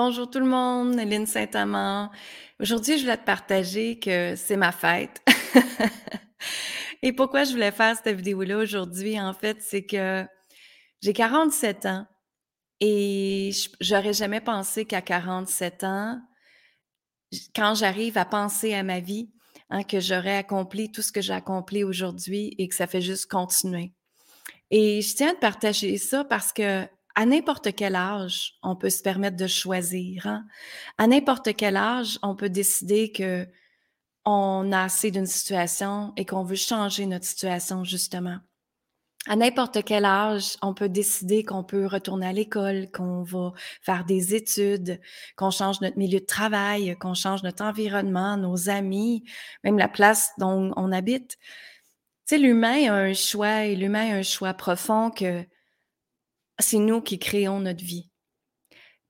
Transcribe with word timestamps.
Bonjour 0.00 0.30
tout 0.30 0.38
le 0.38 0.46
monde, 0.46 0.94
Lynne 0.94 1.26
Saint-Amand. 1.26 2.12
Aujourd'hui, 2.60 2.98
je 2.98 3.02
voulais 3.02 3.16
te 3.16 3.24
partager 3.24 3.98
que 3.98 4.36
c'est 4.36 4.56
ma 4.56 4.70
fête. 4.70 5.20
Et 7.02 7.12
pourquoi 7.12 7.42
je 7.42 7.50
voulais 7.50 7.72
faire 7.72 7.96
cette 7.96 8.14
vidéo-là 8.14 8.58
aujourd'hui, 8.58 9.20
en 9.20 9.34
fait, 9.34 9.56
c'est 9.60 9.84
que 9.84 10.24
j'ai 11.02 11.12
47 11.12 11.86
ans 11.86 12.06
et 12.78 13.50
j'aurais 13.80 14.12
jamais 14.12 14.40
pensé 14.40 14.84
qu'à 14.84 15.02
47 15.02 15.82
ans, 15.82 16.20
quand 17.56 17.74
j'arrive 17.74 18.18
à 18.18 18.24
penser 18.24 18.74
à 18.74 18.84
ma 18.84 19.00
vie, 19.00 19.32
hein, 19.68 19.82
que 19.82 19.98
j'aurais 19.98 20.36
accompli 20.36 20.92
tout 20.92 21.02
ce 21.02 21.10
que 21.10 21.20
j'ai 21.20 21.34
accompli 21.34 21.82
aujourd'hui 21.82 22.54
et 22.58 22.68
que 22.68 22.76
ça 22.76 22.86
fait 22.86 23.00
juste 23.00 23.28
continuer. 23.28 23.94
Et 24.70 25.02
je 25.02 25.16
tiens 25.16 25.30
à 25.30 25.34
te 25.34 25.40
partager 25.40 25.98
ça 25.98 26.22
parce 26.22 26.52
que 26.52 26.86
à 27.18 27.26
n'importe 27.26 27.74
quel 27.74 27.96
âge, 27.96 28.54
on 28.62 28.76
peut 28.76 28.90
se 28.90 29.02
permettre 29.02 29.36
de 29.36 29.48
choisir. 29.48 30.28
Hein. 30.28 30.46
À 30.98 31.08
n'importe 31.08 31.56
quel 31.56 31.76
âge, 31.76 32.16
on 32.22 32.36
peut 32.36 32.48
décider 32.48 33.10
que 33.10 33.44
on 34.24 34.70
a 34.70 34.84
assez 34.84 35.10
d'une 35.10 35.26
situation 35.26 36.12
et 36.16 36.24
qu'on 36.24 36.44
veut 36.44 36.54
changer 36.54 37.06
notre 37.06 37.24
situation, 37.24 37.82
justement. 37.82 38.38
À 39.26 39.34
n'importe 39.34 39.82
quel 39.84 40.04
âge, 40.04 40.56
on 40.62 40.74
peut 40.74 40.88
décider 40.88 41.42
qu'on 41.42 41.64
peut 41.64 41.86
retourner 41.86 42.28
à 42.28 42.32
l'école, 42.32 42.88
qu'on 42.92 43.24
va 43.24 43.52
faire 43.82 44.04
des 44.04 44.36
études, 44.36 45.00
qu'on 45.34 45.50
change 45.50 45.80
notre 45.80 45.98
milieu 45.98 46.20
de 46.20 46.24
travail, 46.24 46.96
qu'on 47.00 47.14
change 47.14 47.42
notre 47.42 47.64
environnement, 47.64 48.36
nos 48.36 48.68
amis, 48.68 49.24
même 49.64 49.76
la 49.76 49.88
place 49.88 50.30
dont 50.38 50.72
on 50.76 50.92
habite. 50.92 51.36
Tu 52.28 52.36
sais, 52.36 52.38
l'humain 52.38 52.92
a 52.92 52.94
un 52.94 53.12
choix 53.12 53.64
et 53.64 53.74
l'humain 53.74 54.08
a 54.12 54.18
un 54.18 54.22
choix 54.22 54.54
profond 54.54 55.10
que 55.10 55.44
c'est 56.58 56.78
nous 56.78 57.00
qui 57.00 57.18
créons 57.18 57.60
notre 57.60 57.84
vie. 57.84 58.10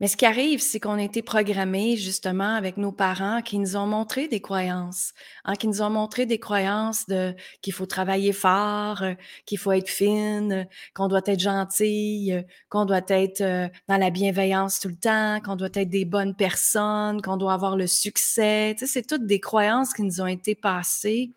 Mais 0.01 0.07
ce 0.07 0.16
qui 0.16 0.27
arrive, 0.27 0.61
c'est 0.61 0.79
qu'on 0.79 0.93
a 0.98 1.02
été 1.02 1.23
programmés 1.23 1.97
justement 1.97 2.55
avec 2.55 2.77
nos 2.77 2.93
parents 2.93 3.43
qui 3.43 3.59
nous 3.59 3.77
ont 3.77 3.87
montré 3.87 4.29
des 4.29 4.41
croyances, 4.41 5.13
hein, 5.45 5.57
qui 5.57 5.66
nous 5.66 5.82
ont 5.82 5.91
montré 5.91 6.24
des 6.24 6.38
croyances 6.38 7.07
de 7.07 7.35
qu'il 7.63 7.73
faut 7.73 7.87
travailler 7.87 8.32
fort, 8.32 9.02
euh, 9.02 9.15
qu'il 9.45 9.59
faut 9.59 9.73
être 9.73 9.88
fine, 9.88 10.69
qu'on 10.95 11.09
doit 11.09 11.23
être 11.26 11.41
gentille, 11.41 12.45
qu'on 12.69 12.85
doit 12.85 13.01
être 13.09 13.41
euh, 13.41 13.69
dans 13.88 13.96
la 13.96 14.10
bienveillance 14.10 14.79
tout 14.79 14.88
le 14.88 14.96
temps, 14.96 15.41
qu'on 15.41 15.57
doit 15.57 15.69
être 15.74 15.91
des 15.91 16.04
bonnes 16.04 16.37
personnes, 16.37 17.21
qu'on 17.21 17.37
doit 17.37 17.54
avoir 17.54 17.76
le 17.76 17.88
succès. 17.88 18.76
C'est 18.79 19.07
toutes 19.07 19.26
des 19.26 19.41
croyances 19.41 19.93
qui 19.95 20.02
nous 20.04 20.21
ont 20.21 20.26
été 20.26 20.54
passées. 20.54 21.32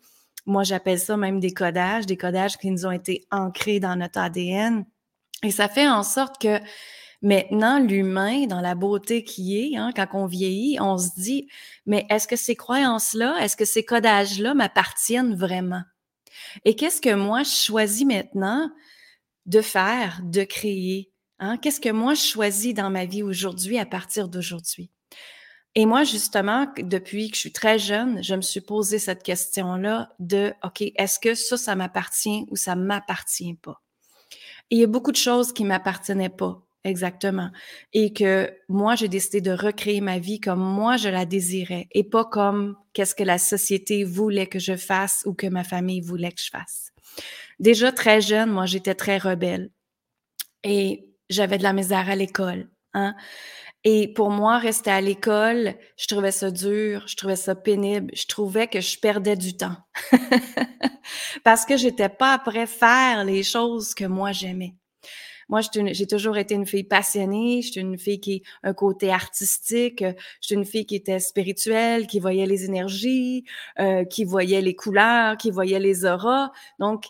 Moi, 0.46 0.62
j'appelle 0.62 1.00
ça 1.00 1.16
même 1.16 1.40
des 1.40 1.52
codages, 1.52 2.06
des 2.06 2.16
codages 2.16 2.58
qui 2.58 2.70
nous 2.70 2.86
ont 2.86 2.92
été 2.92 3.26
ancrés 3.32 3.80
dans 3.80 3.96
notre 3.96 4.20
ADN 4.20 4.84
et 5.42 5.50
ça 5.50 5.68
fait 5.68 5.88
en 5.88 6.02
sorte 6.02 6.40
que 6.40 6.60
maintenant, 7.22 7.78
l'humain, 7.78 8.46
dans 8.46 8.60
la 8.60 8.74
beauté 8.74 9.24
qui 9.24 9.58
est, 9.58 9.76
hein, 9.76 9.92
quand 9.94 10.08
on 10.14 10.26
vieillit, 10.26 10.78
on 10.80 10.98
se 10.98 11.10
dit, 11.16 11.48
mais 11.86 12.06
est-ce 12.10 12.28
que 12.28 12.36
ces 12.36 12.56
croyances-là, 12.56 13.38
est-ce 13.40 13.56
que 13.56 13.64
ces 13.64 13.84
codages-là 13.84 14.54
m'appartiennent 14.54 15.34
vraiment? 15.34 15.82
Et 16.64 16.74
qu'est-ce 16.74 17.00
que 17.00 17.14
moi, 17.14 17.42
je 17.42 17.50
choisis 17.50 18.06
maintenant 18.06 18.70
de 19.46 19.60
faire, 19.60 20.20
de 20.24 20.44
créer? 20.44 21.10
Hein? 21.38 21.56
Qu'est-ce 21.58 21.80
que 21.80 21.90
moi, 21.90 22.14
je 22.14 22.22
choisis 22.22 22.74
dans 22.74 22.90
ma 22.90 23.04
vie 23.04 23.22
aujourd'hui 23.22 23.78
à 23.78 23.86
partir 23.86 24.28
d'aujourd'hui? 24.28 24.90
Et 25.74 25.86
moi, 25.86 26.04
justement, 26.04 26.66
depuis 26.76 27.30
que 27.30 27.36
je 27.36 27.40
suis 27.40 27.52
très 27.52 27.78
jeune, 27.78 28.22
je 28.22 28.34
me 28.34 28.42
suis 28.42 28.60
posé 28.60 28.98
cette 28.98 29.22
question-là 29.22 30.12
de, 30.18 30.52
OK, 30.62 30.82
est-ce 30.82 31.18
que 31.18 31.34
ça, 31.34 31.56
ça 31.56 31.74
m'appartient 31.74 32.46
ou 32.50 32.56
ça 32.56 32.76
m'appartient 32.76 33.54
pas? 33.54 33.80
Il 34.72 34.78
y 34.78 34.84
a 34.84 34.86
beaucoup 34.86 35.12
de 35.12 35.16
choses 35.16 35.52
qui 35.52 35.64
m'appartenaient 35.64 36.30
pas, 36.30 36.62
exactement. 36.82 37.50
Et 37.92 38.14
que 38.14 38.50
moi, 38.70 38.94
j'ai 38.94 39.08
décidé 39.08 39.42
de 39.42 39.52
recréer 39.52 40.00
ma 40.00 40.18
vie 40.18 40.40
comme 40.40 40.60
moi 40.60 40.96
je 40.96 41.10
la 41.10 41.26
désirais 41.26 41.88
et 41.92 42.04
pas 42.04 42.24
comme 42.24 42.76
qu'est-ce 42.94 43.14
que 43.14 43.22
la 43.22 43.36
société 43.36 44.02
voulait 44.02 44.46
que 44.46 44.58
je 44.58 44.76
fasse 44.76 45.24
ou 45.26 45.34
que 45.34 45.46
ma 45.46 45.62
famille 45.62 46.00
voulait 46.00 46.32
que 46.32 46.42
je 46.42 46.48
fasse. 46.48 46.90
Déjà 47.60 47.92
très 47.92 48.22
jeune, 48.22 48.50
moi, 48.50 48.64
j'étais 48.64 48.94
très 48.94 49.18
rebelle 49.18 49.70
et 50.64 51.06
j'avais 51.28 51.58
de 51.58 51.62
la 51.62 51.74
misère 51.74 52.08
à 52.08 52.16
l'école. 52.16 52.70
Hein? 52.94 53.14
Et 53.84 54.12
pour 54.12 54.30
moi, 54.30 54.58
rester 54.58 54.90
à 54.90 55.00
l'école, 55.00 55.74
je 55.96 56.06
trouvais 56.06 56.30
ça 56.30 56.50
dur, 56.52 57.04
je 57.08 57.16
trouvais 57.16 57.36
ça 57.36 57.56
pénible, 57.56 58.12
je 58.14 58.26
trouvais 58.26 58.68
que 58.68 58.80
je 58.80 58.98
perdais 58.98 59.36
du 59.36 59.56
temps. 59.56 59.76
Parce 61.44 61.66
que 61.66 61.76
j'étais 61.76 62.08
pas 62.08 62.32
après 62.32 62.66
faire 62.66 63.24
les 63.24 63.42
choses 63.42 63.92
que 63.94 64.04
moi 64.04 64.30
j'aimais. 64.30 64.76
Moi, 65.48 65.60
j'ai 65.74 66.06
toujours 66.06 66.38
été 66.38 66.54
une 66.54 66.64
fille 66.64 66.84
passionnée, 66.84 67.60
j'étais 67.60 67.80
une 67.80 67.98
fille 67.98 68.20
qui 68.20 68.42
a 68.62 68.70
un 68.70 68.72
côté 68.72 69.10
artistique, 69.10 70.02
j'étais 70.40 70.54
une 70.54 70.64
fille 70.64 70.86
qui 70.86 70.94
était 70.94 71.18
spirituelle, 71.18 72.06
qui 72.06 72.20
voyait 72.20 72.46
les 72.46 72.64
énergies, 72.64 73.44
euh, 73.78 74.04
qui 74.04 74.24
voyait 74.24 74.62
les 74.62 74.74
couleurs, 74.74 75.36
qui 75.36 75.50
voyait 75.50 75.80
les 75.80 76.06
auras. 76.06 76.52
Donc, 76.78 77.04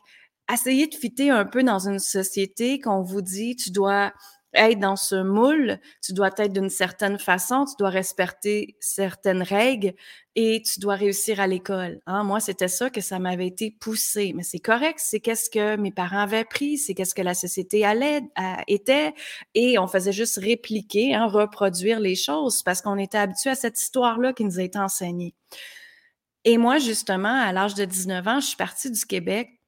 essayez 0.52 0.88
de 0.88 0.94
fitter 0.94 1.30
un 1.30 1.44
peu 1.44 1.62
dans 1.62 1.86
une 1.88 2.00
société 2.00 2.80
qu'on 2.80 3.02
vous 3.02 3.22
dit, 3.22 3.54
tu 3.54 3.70
dois 3.70 4.12
être 4.54 4.78
dans 4.78 4.96
ce 4.96 5.22
moule, 5.22 5.78
tu 6.02 6.12
dois 6.12 6.30
être 6.36 6.52
d'une 6.52 6.68
certaine 6.68 7.18
façon, 7.18 7.64
tu 7.64 7.74
dois 7.78 7.90
respecter 7.90 8.76
certaines 8.80 9.42
règles 9.42 9.94
et 10.34 10.62
tu 10.62 10.80
dois 10.80 10.94
réussir 10.94 11.40
à 11.40 11.46
l'école. 11.46 12.00
Hein? 12.06 12.24
Moi, 12.24 12.40
c'était 12.40 12.68
ça 12.68 12.90
que 12.90 13.00
ça 13.00 13.18
m'avait 13.18 13.46
été 13.46 13.70
poussé. 13.70 14.32
Mais 14.34 14.42
c'est 14.42 14.58
correct, 14.58 14.98
c'est 15.02 15.20
qu'est-ce 15.20 15.50
que 15.50 15.76
mes 15.76 15.90
parents 15.90 16.20
avaient 16.20 16.44
pris, 16.44 16.78
c'est 16.78 16.94
qu'est-ce 16.94 17.14
que 17.14 17.22
la 17.22 17.34
société 17.34 17.84
allait, 17.84 18.22
était, 18.66 19.14
et 19.54 19.78
on 19.78 19.86
faisait 19.86 20.12
juste 20.12 20.38
répliquer, 20.38 21.14
hein, 21.14 21.26
reproduire 21.26 22.00
les 22.00 22.14
choses 22.14 22.62
parce 22.62 22.82
qu'on 22.82 22.98
était 22.98 23.18
habitué 23.18 23.50
à 23.50 23.54
cette 23.54 23.78
histoire-là 23.78 24.32
qui 24.32 24.44
nous 24.44 24.58
a 24.58 24.62
été 24.62 24.78
enseignée. 24.78 25.34
Et 26.44 26.58
moi, 26.58 26.78
justement, 26.78 27.40
à 27.40 27.52
l'âge 27.52 27.74
de 27.74 27.84
19 27.84 28.26
ans, 28.26 28.40
je 28.40 28.46
suis 28.46 28.56
partie 28.56 28.90
du 28.90 29.04
Québec 29.06 29.61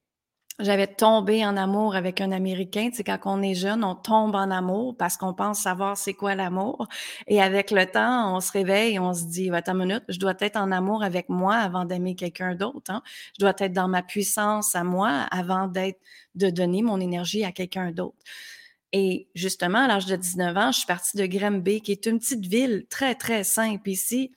j'avais 0.61 0.87
tombé 0.87 1.45
en 1.45 1.57
amour 1.57 1.97
avec 1.97 2.21
un 2.21 2.31
Américain. 2.31 2.89
Tu 2.91 2.99
sais, 2.99 3.05
quand 3.05 3.19
on 3.25 3.43
est 3.43 3.55
jeune, 3.55 3.83
on 3.83 3.97
tombe 3.97 4.35
en 4.37 4.51
amour 4.51 4.97
parce 4.97 5.17
qu'on 5.17 5.35
pense 5.35 5.61
savoir 5.61 5.97
c'est 5.97 6.15
quoi 6.15 6.35
l'amour. 6.35 6.87
Et 7.27 7.43
avec 7.43 7.71
le 7.71 7.87
temps, 7.87 8.37
on 8.37 8.41
se 8.41 8.53
réveille 8.53 8.99
on 8.99 9.13
se 9.15 9.25
dit, 9.25 9.51
attends 9.51 9.73
une 9.73 9.87
minute, 9.87 10.05
je 10.09 10.19
dois 10.19 10.35
être 10.39 10.57
en 10.57 10.71
amour 10.71 11.03
avec 11.03 11.29
moi 11.29 11.57
avant 11.57 11.85
d'aimer 11.85 12.15
quelqu'un 12.15 12.55
d'autre. 12.55 12.91
Hein. 12.91 13.03
Je 13.37 13.45
dois 13.45 13.55
être 13.59 13.73
dans 13.73 13.89
ma 13.89 14.03
puissance 14.03 14.75
à 14.77 14.85
moi 14.85 15.27
avant 15.31 15.67
d'être, 15.67 16.01
de 16.37 16.51
donner 16.51 16.83
mon 16.83 17.01
énergie 17.01 17.45
à 17.45 17.53
quelqu'un 17.53 17.91
d'autre. 17.91 18.17
Et 18.97 19.27
justement, 19.35 19.81
à 19.81 19.89
l'âge 19.89 20.07
de 20.07 20.15
19 20.15 20.57
ans, 20.57 20.71
je 20.71 20.79
suis 20.79 20.87
partie 20.87 21.17
de 21.17 21.27
Granby, 21.27 21.81
qui 21.81 21.91
est 21.91 22.07
une 22.07 22.21
petite 22.21 22.47
ville 22.47 22.87
très, 22.89 23.17
très 23.17 23.43
simple 23.43 23.91
ici. 23.91 24.31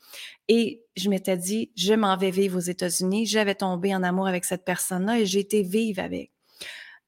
Et 0.48 0.82
je 0.96 1.12
m'étais 1.12 1.38
dit, 1.38 1.70
je 1.76 1.94
m'en 1.94 2.18
vais 2.18 2.32
vivre 2.32 2.58
aux 2.58 2.62
États-Unis. 2.62 3.28
J'avais 3.28 3.54
tombé 3.54 3.94
en 3.94 4.02
amour 4.02 4.28
avec 4.28 4.46
cette 4.46 4.66
personne-là 4.66 5.20
et 5.20 5.28
j'ai 5.28 5.42
été 5.42 5.62
vivre 5.62 6.02
avec. 6.02 6.32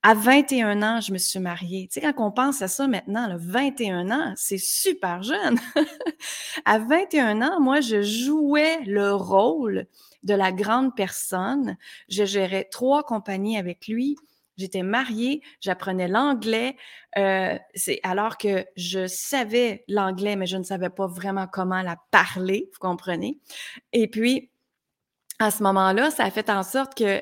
À 0.03 0.13
21 0.13 0.83
ans, 0.83 1.01
je 1.01 1.11
me 1.11 1.17
suis 1.17 1.39
mariée. 1.39 1.89
Tu 1.91 1.99
sais, 1.99 2.13
quand 2.13 2.27
on 2.27 2.31
pense 2.31 2.61
à 2.61 2.67
ça 2.67 2.87
maintenant, 2.87 3.27
là, 3.27 3.37
21 3.39 4.11
ans, 4.11 4.33
c'est 4.35 4.59
super 4.59 5.23
jeune. 5.23 5.57
à 6.65 6.77
21 6.77 7.41
ans, 7.41 7.59
moi, 7.59 7.81
je 7.81 8.03
jouais 8.03 8.79
le 8.85 9.11
rôle 9.15 9.87
de 10.21 10.35
la 10.35 10.51
grande 10.51 10.95
personne. 10.95 11.77
Je 12.09 12.25
gérais 12.25 12.65
trois 12.65 13.01
compagnies 13.01 13.57
avec 13.57 13.87
lui. 13.87 14.17
J'étais 14.59 14.83
mariée, 14.83 15.41
j'apprenais 15.61 16.09
l'anglais, 16.09 16.75
euh, 17.17 17.57
c'est 17.73 17.99
alors 18.03 18.37
que 18.37 18.65
je 18.75 19.07
savais 19.07 19.85
l'anglais, 19.87 20.35
mais 20.35 20.45
je 20.45 20.57
ne 20.57 20.63
savais 20.63 20.89
pas 20.89 21.07
vraiment 21.07 21.47
comment 21.47 21.81
la 21.81 21.97
parler, 22.11 22.69
vous 22.73 22.79
comprenez? 22.79 23.39
Et 23.93 24.07
puis, 24.07 24.51
à 25.39 25.49
ce 25.49 25.63
moment-là, 25.63 26.11
ça 26.11 26.25
a 26.25 26.31
fait 26.31 26.49
en 26.49 26.63
sorte 26.63 26.93
que 26.93 27.21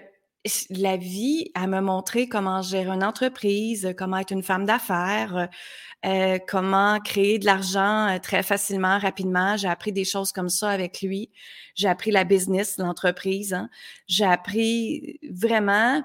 la 0.70 0.98
vie, 0.98 1.52
a 1.56 1.68
me 1.68 1.82
montré 1.82 2.28
comment 2.28 2.62
gérer 2.62 2.90
une 2.90 3.04
entreprise, 3.04 3.94
comment 3.98 4.18
être 4.18 4.32
une 4.32 4.44
femme 4.44 4.66
d'affaires, 4.66 5.50
euh, 6.06 6.40
comment 6.48 7.00
créer 7.00 7.40
de 7.40 7.46
l'argent 7.46 8.08
euh, 8.08 8.20
très 8.20 8.44
facilement, 8.44 9.00
rapidement. 9.00 9.58
J'ai 9.58 9.68
appris 9.68 9.92
des 9.92 10.06
choses 10.06 10.32
comme 10.32 10.50
ça 10.50 10.70
avec 10.70 11.02
lui. 11.02 11.32
J'ai 11.76 11.88
appris 11.88 12.12
la 12.12 12.24
business, 12.24 12.78
l'entreprise. 12.78 13.54
Hein. 13.54 13.70
J'ai 14.08 14.26
appris 14.26 15.20
vraiment 15.30 16.04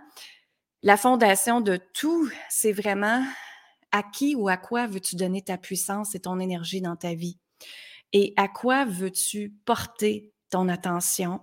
la 0.82 0.96
fondation 0.96 1.61
de 1.61 1.79
tout, 1.94 2.31
c'est 2.49 2.73
vraiment 2.73 3.25
à 3.93 4.02
qui 4.02 4.34
ou 4.34 4.49
à 4.49 4.56
quoi 4.56 4.87
veux-tu 4.87 5.17
donner 5.17 5.43
ta 5.43 5.58
puissance 5.58 6.14
et 6.14 6.20
ton 6.20 6.40
énergie 6.40 6.81
dans 6.81 6.96
ta 6.96 7.14
vie? 7.14 7.38
Et 8.12 8.34
à 8.37 8.49
quoi 8.49 8.84
veux-tu 8.84 9.55
porter 9.64 10.32
ton 10.50 10.69
attention, 10.69 11.40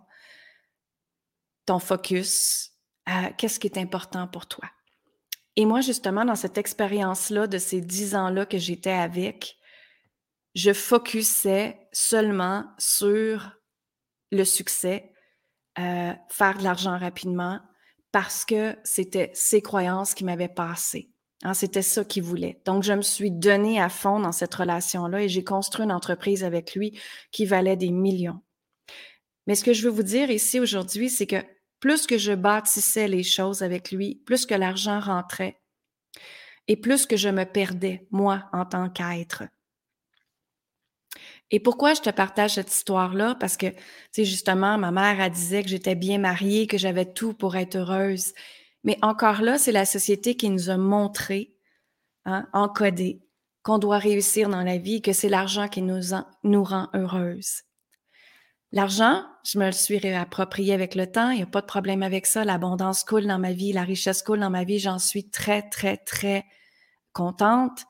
ton 1.65 1.79
focus? 1.79 2.71
Qu'est-ce 3.37 3.59
qui 3.59 3.67
est 3.67 3.77
important 3.77 4.27
pour 4.27 4.47
toi? 4.47 4.69
Et 5.55 5.65
moi, 5.65 5.81
justement, 5.81 6.25
dans 6.25 6.35
cette 6.35 6.57
expérience-là, 6.57 7.47
de 7.47 7.57
ces 7.57 7.81
dix 7.81 8.15
ans-là 8.15 8.45
que 8.45 8.57
j'étais 8.57 8.91
avec, 8.91 9.57
je 10.55 10.73
focusais 10.73 11.79
seulement 11.91 12.65
sur 12.77 13.51
le 14.31 14.43
succès, 14.43 15.11
euh, 15.79 16.13
faire 16.29 16.57
de 16.57 16.63
l'argent 16.63 16.97
rapidement, 16.97 17.59
parce 18.11 18.45
que 18.45 18.75
c'était 18.83 19.31
ces 19.33 19.61
croyances 19.61 20.13
qui 20.13 20.25
m'avaient 20.25 20.47
passé. 20.47 21.11
Hein, 21.43 21.53
c'était 21.53 21.81
ça 21.81 22.03
qu'il 22.03 22.23
voulait. 22.23 22.61
Donc, 22.65 22.83
je 22.83 22.93
me 22.93 23.01
suis 23.01 23.31
donnée 23.31 23.79
à 23.79 23.89
fond 23.89 24.19
dans 24.19 24.31
cette 24.31 24.53
relation-là 24.53 25.23
et 25.23 25.29
j'ai 25.29 25.43
construit 25.43 25.85
une 25.85 25.91
entreprise 25.91 26.43
avec 26.43 26.75
lui 26.75 26.99
qui 27.31 27.45
valait 27.45 27.77
des 27.77 27.91
millions. 27.91 28.41
Mais 29.47 29.55
ce 29.55 29.63
que 29.63 29.73
je 29.73 29.83
veux 29.83 29.93
vous 29.93 30.03
dire 30.03 30.29
ici 30.29 30.59
aujourd'hui, 30.59 31.09
c'est 31.09 31.27
que 31.27 31.43
plus 31.79 32.07
que 32.07 32.17
je 32.17 32.33
bâtissais 32.33 33.07
les 33.07 33.23
choses 33.23 33.61
avec 33.61 33.91
lui, 33.91 34.21
plus 34.25 34.45
que 34.45 34.53
l'argent 34.53 34.99
rentrait 34.99 35.61
et 36.67 36.75
plus 36.75 37.05
que 37.05 37.17
je 37.17 37.29
me 37.29 37.45
perdais, 37.45 38.07
moi, 38.11 38.43
en 38.51 38.65
tant 38.65 38.89
qu'être. 38.89 39.43
Et 41.51 41.59
pourquoi 41.59 41.93
je 41.93 42.01
te 42.01 42.09
partage 42.09 42.55
cette 42.55 42.71
histoire-là? 42.71 43.35
Parce 43.39 43.57
que, 43.57 43.67
tu 43.67 43.75
sais, 44.11 44.25
justement, 44.25 44.77
ma 44.77 44.91
mère, 44.91 45.19
elle 45.19 45.31
disait 45.31 45.63
que 45.63 45.69
j'étais 45.69 45.95
bien 45.95 46.19
mariée, 46.19 46.67
que 46.67 46.77
j'avais 46.77 47.11
tout 47.11 47.33
pour 47.33 47.55
être 47.55 47.75
heureuse. 47.75 48.33
Mais 48.83 48.97
encore 49.01 49.41
là, 49.41 49.57
c'est 49.57 49.71
la 49.71 49.85
société 49.85 50.35
qui 50.35 50.49
nous 50.49 50.69
a 50.69 50.77
montré, 50.77 51.55
hein, 52.25 52.47
encodé, 52.53 53.21
qu'on 53.63 53.79
doit 53.79 53.97
réussir 53.97 54.49
dans 54.49 54.63
la 54.63 54.77
vie, 54.77 55.01
que 55.01 55.11
c'est 55.11 55.29
l'argent 55.29 55.67
qui 55.67 55.81
nous, 55.81 56.63
rend 56.63 56.87
heureuses. 56.93 57.63
L'argent, 58.71 59.25
je 59.43 59.57
me 59.57 59.65
le 59.65 59.71
suis 59.71 59.97
réapproprié 59.97 60.73
avec 60.73 60.93
le 60.93 61.11
temps, 61.11 61.31
il 61.31 61.37
n'y 61.37 61.43
a 61.43 61.47
pas 61.47 61.61
de 61.61 61.65
problème 61.65 62.03
avec 62.03 62.27
ça. 62.27 62.45
L'abondance 62.45 63.03
coule 63.03 63.25
dans 63.25 63.39
ma 63.39 63.51
vie, 63.51 63.73
la 63.73 63.83
richesse 63.83 64.21
coule 64.21 64.39
dans 64.39 64.51
ma 64.51 64.63
vie. 64.63 64.77
J'en 64.77 64.99
suis 64.99 65.27
très, 65.27 65.67
très, 65.67 65.97
très 65.97 66.45
contente, 67.11 67.85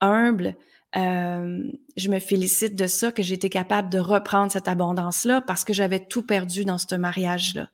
humble, 0.00 0.56
euh, 0.94 1.62
je 1.96 2.08
me 2.08 2.18
félicite 2.18 2.74
de 2.76 2.86
ça, 2.86 3.12
que 3.12 3.22
j'ai 3.22 3.34
été 3.34 3.48
capable 3.48 3.88
de 3.88 3.98
reprendre 3.98 4.52
cette 4.52 4.68
abondance-là 4.68 5.40
parce 5.40 5.64
que 5.64 5.72
j'avais 5.72 6.00
tout 6.00 6.22
perdu 6.22 6.64
dans 6.64 6.78
ce 6.78 6.94
mariage-là. 6.94 7.68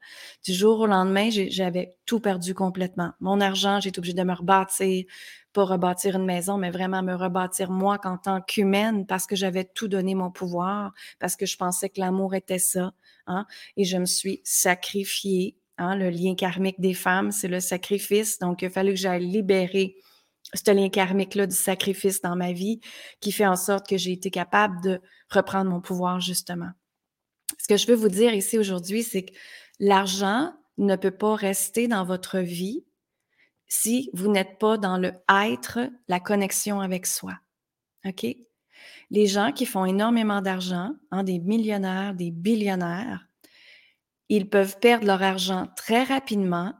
Du 0.44 0.52
jour 0.52 0.80
au 0.80 0.86
lendemain, 0.86 1.28
j'avais 1.30 1.96
tout 2.06 2.20
perdu 2.20 2.54
complètement. 2.54 3.12
Mon 3.20 3.40
argent, 3.40 3.80
j'ai 3.80 3.88
été 3.88 3.98
obligée 3.98 4.14
de 4.14 4.22
me 4.22 4.34
rebâtir, 4.34 5.04
pas 5.52 5.64
rebâtir 5.64 6.16
une 6.16 6.26
maison, 6.26 6.58
mais 6.58 6.70
vraiment 6.70 7.02
me 7.02 7.14
rebâtir 7.14 7.70
moi 7.70 7.98
qu'en 7.98 8.18
tant 8.18 8.40
qu'humaine 8.40 9.06
parce 9.06 9.26
que 9.26 9.34
j'avais 9.34 9.64
tout 9.64 9.88
donné 9.88 10.14
mon 10.14 10.30
pouvoir, 10.30 10.92
parce 11.18 11.34
que 11.34 11.46
je 11.46 11.56
pensais 11.56 11.88
que 11.88 12.00
l'amour 12.00 12.34
était 12.34 12.60
ça. 12.60 12.92
Hein, 13.26 13.46
et 13.76 13.84
je 13.84 13.96
me 13.98 14.06
suis 14.06 14.40
sacrifiée. 14.44 15.56
Hein, 15.80 15.94
le 15.94 16.10
lien 16.10 16.34
karmique 16.34 16.80
des 16.80 16.94
femmes, 16.94 17.30
c'est 17.30 17.46
le 17.46 17.60
sacrifice. 17.60 18.38
Donc, 18.40 18.62
il 18.62 18.70
fallait 18.70 18.94
que 18.94 18.98
j'aille 18.98 19.24
libérer 19.24 19.96
ce 20.54 20.70
lien 20.72 20.88
karmique-là 20.88 21.46
du 21.46 21.54
sacrifice 21.54 22.20
dans 22.22 22.36
ma 22.36 22.52
vie 22.52 22.80
qui 23.20 23.32
fait 23.32 23.46
en 23.46 23.56
sorte 23.56 23.88
que 23.88 23.96
j'ai 23.96 24.12
été 24.12 24.30
capable 24.30 24.80
de 24.82 25.00
reprendre 25.30 25.70
mon 25.70 25.80
pouvoir, 25.80 26.20
justement. 26.20 26.70
Ce 27.58 27.68
que 27.68 27.76
je 27.76 27.86
veux 27.86 27.94
vous 27.94 28.08
dire 28.08 28.34
ici 28.34 28.58
aujourd'hui, 28.58 29.02
c'est 29.02 29.24
que 29.24 29.32
l'argent 29.78 30.52
ne 30.78 30.96
peut 30.96 31.10
pas 31.10 31.34
rester 31.34 31.88
dans 31.88 32.04
votre 32.04 32.38
vie 32.38 32.84
si 33.66 34.10
vous 34.14 34.30
n'êtes 34.30 34.58
pas 34.58 34.78
dans 34.78 34.96
le 34.96 35.12
être, 35.28 35.80
la 36.08 36.20
connexion 36.20 36.80
avec 36.80 37.06
soi. 37.06 37.34
OK? 38.06 38.26
Les 39.10 39.26
gens 39.26 39.52
qui 39.52 39.66
font 39.66 39.84
énormément 39.84 40.40
d'argent, 40.40 40.92
hein, 41.10 41.24
des 41.24 41.38
millionnaires, 41.38 42.14
des 42.14 42.30
billionnaires, 42.30 43.26
ils 44.28 44.48
peuvent 44.48 44.78
perdre 44.78 45.06
leur 45.06 45.22
argent 45.22 45.68
très 45.76 46.04
rapidement 46.04 46.74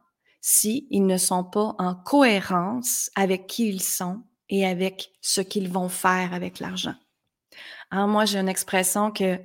si 0.50 0.86
ils 0.90 1.04
ne 1.04 1.18
sont 1.18 1.44
pas 1.44 1.74
en 1.78 1.94
cohérence 1.94 3.10
avec 3.14 3.46
qui 3.48 3.68
ils 3.68 3.82
sont 3.82 4.22
et 4.48 4.64
avec 4.64 5.12
ce 5.20 5.42
qu'ils 5.42 5.70
vont 5.70 5.90
faire 5.90 6.32
avec 6.32 6.58
l'argent. 6.58 6.94
Hein, 7.90 8.06
moi, 8.06 8.24
j'ai 8.24 8.38
une 8.38 8.48
expression 8.48 9.10
que 9.10 9.38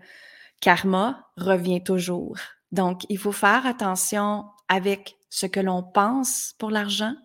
karma 0.61 1.27
revient 1.35 1.83
toujours. 1.83 2.37
Donc, 2.71 3.01
il 3.09 3.17
faut 3.17 3.33
faire 3.33 3.65
attention 3.65 4.45
avec 4.69 5.17
ce 5.29 5.45
que 5.45 5.59
l'on 5.59 5.83
pense 5.83 6.55
pour 6.57 6.71
l'argent, 6.71 7.15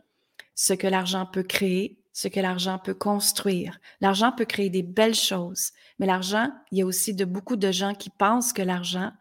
ce 0.57 0.73
que 0.73 0.89
l'argent 0.89 1.25
peut 1.25 1.45
créer, 1.45 2.03
ce 2.13 2.27
que 2.27 2.41
l'argent 2.41 2.81
peut 2.81 2.95
construire. 2.95 3.79
L'argent 4.01 4.33
peut 4.33 4.45
créer 4.45 4.71
des 4.71 4.83
belles 4.83 5.15
choses, 5.15 5.71
mais 6.01 6.07
l'argent, 6.07 6.51
il 6.73 6.79
y 6.79 6.83
a 6.83 6.87
aussi 6.87 7.15
de 7.15 7.25
beaucoup 7.25 7.55
de 7.55 7.71
gens 7.71 7.95
qui 7.95 8.11
pensent 8.11 8.53
que 8.53 8.63
l'argent 8.63 9.13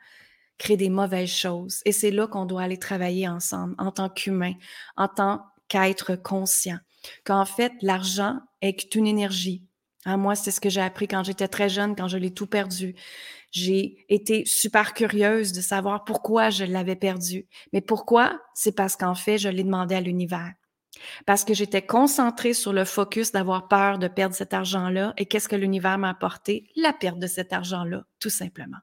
crée 0.57 0.77
des 0.77 0.89
mauvaises 0.89 1.29
choses. 1.29 1.81
Et 1.85 1.91
c'est 1.91 2.11
là 2.11 2.27
qu'on 2.27 2.45
doit 2.45 2.63
aller 2.63 2.77
travailler 2.77 3.27
ensemble 3.27 3.75
en 3.77 3.91
tant 3.91 4.09
qu'humain, 4.09 4.53
en 4.95 5.07
tant 5.07 5.45
qu'être 5.67 6.15
conscient. 6.15 6.79
Qu'en 7.23 7.45
fait, 7.45 7.73
l'argent 7.81 8.39
est 8.61 8.95
une 8.95 9.07
énergie. 9.07 9.63
Moi, 10.05 10.35
c'est 10.35 10.51
ce 10.51 10.61
que 10.61 10.69
j'ai 10.69 10.81
appris 10.81 11.07
quand 11.07 11.23
j'étais 11.23 11.49
très 11.49 11.67
jeune, 11.67 11.95
quand 11.95 12.07
je 12.07 12.17
l'ai 12.17 12.33
tout 12.33 12.47
perdu. 12.47 12.95
J'ai 13.51 14.05
été 14.07 14.45
super 14.45 14.93
curieuse 14.93 15.51
de 15.51 15.59
savoir 15.59 16.05
pourquoi 16.05 16.49
je 16.49 16.63
l'avais 16.63 16.95
perdu. 16.95 17.45
Mais 17.73 17.81
pourquoi? 17.81 18.39
C'est 18.53 18.71
parce 18.71 18.95
qu'en 18.95 19.15
fait, 19.15 19.37
je 19.37 19.49
l'ai 19.49 19.63
demandé 19.63 19.95
à 19.95 20.01
l'univers. 20.01 20.53
Parce 21.25 21.43
que 21.43 21.53
j'étais 21.53 21.85
concentrée 21.85 22.53
sur 22.53 22.71
le 22.73 22.85
focus 22.85 23.31
d'avoir 23.31 23.67
peur 23.67 23.99
de 23.99 24.07
perdre 24.07 24.33
cet 24.33 24.53
argent-là. 24.53 25.13
Et 25.17 25.25
qu'est-ce 25.25 25.49
que 25.49 25.55
l'univers 25.57 25.97
m'a 25.97 26.09
apporté? 26.09 26.69
La 26.75 26.93
perte 26.93 27.19
de 27.19 27.27
cet 27.27 27.51
argent-là, 27.51 28.05
tout 28.19 28.29
simplement. 28.29 28.77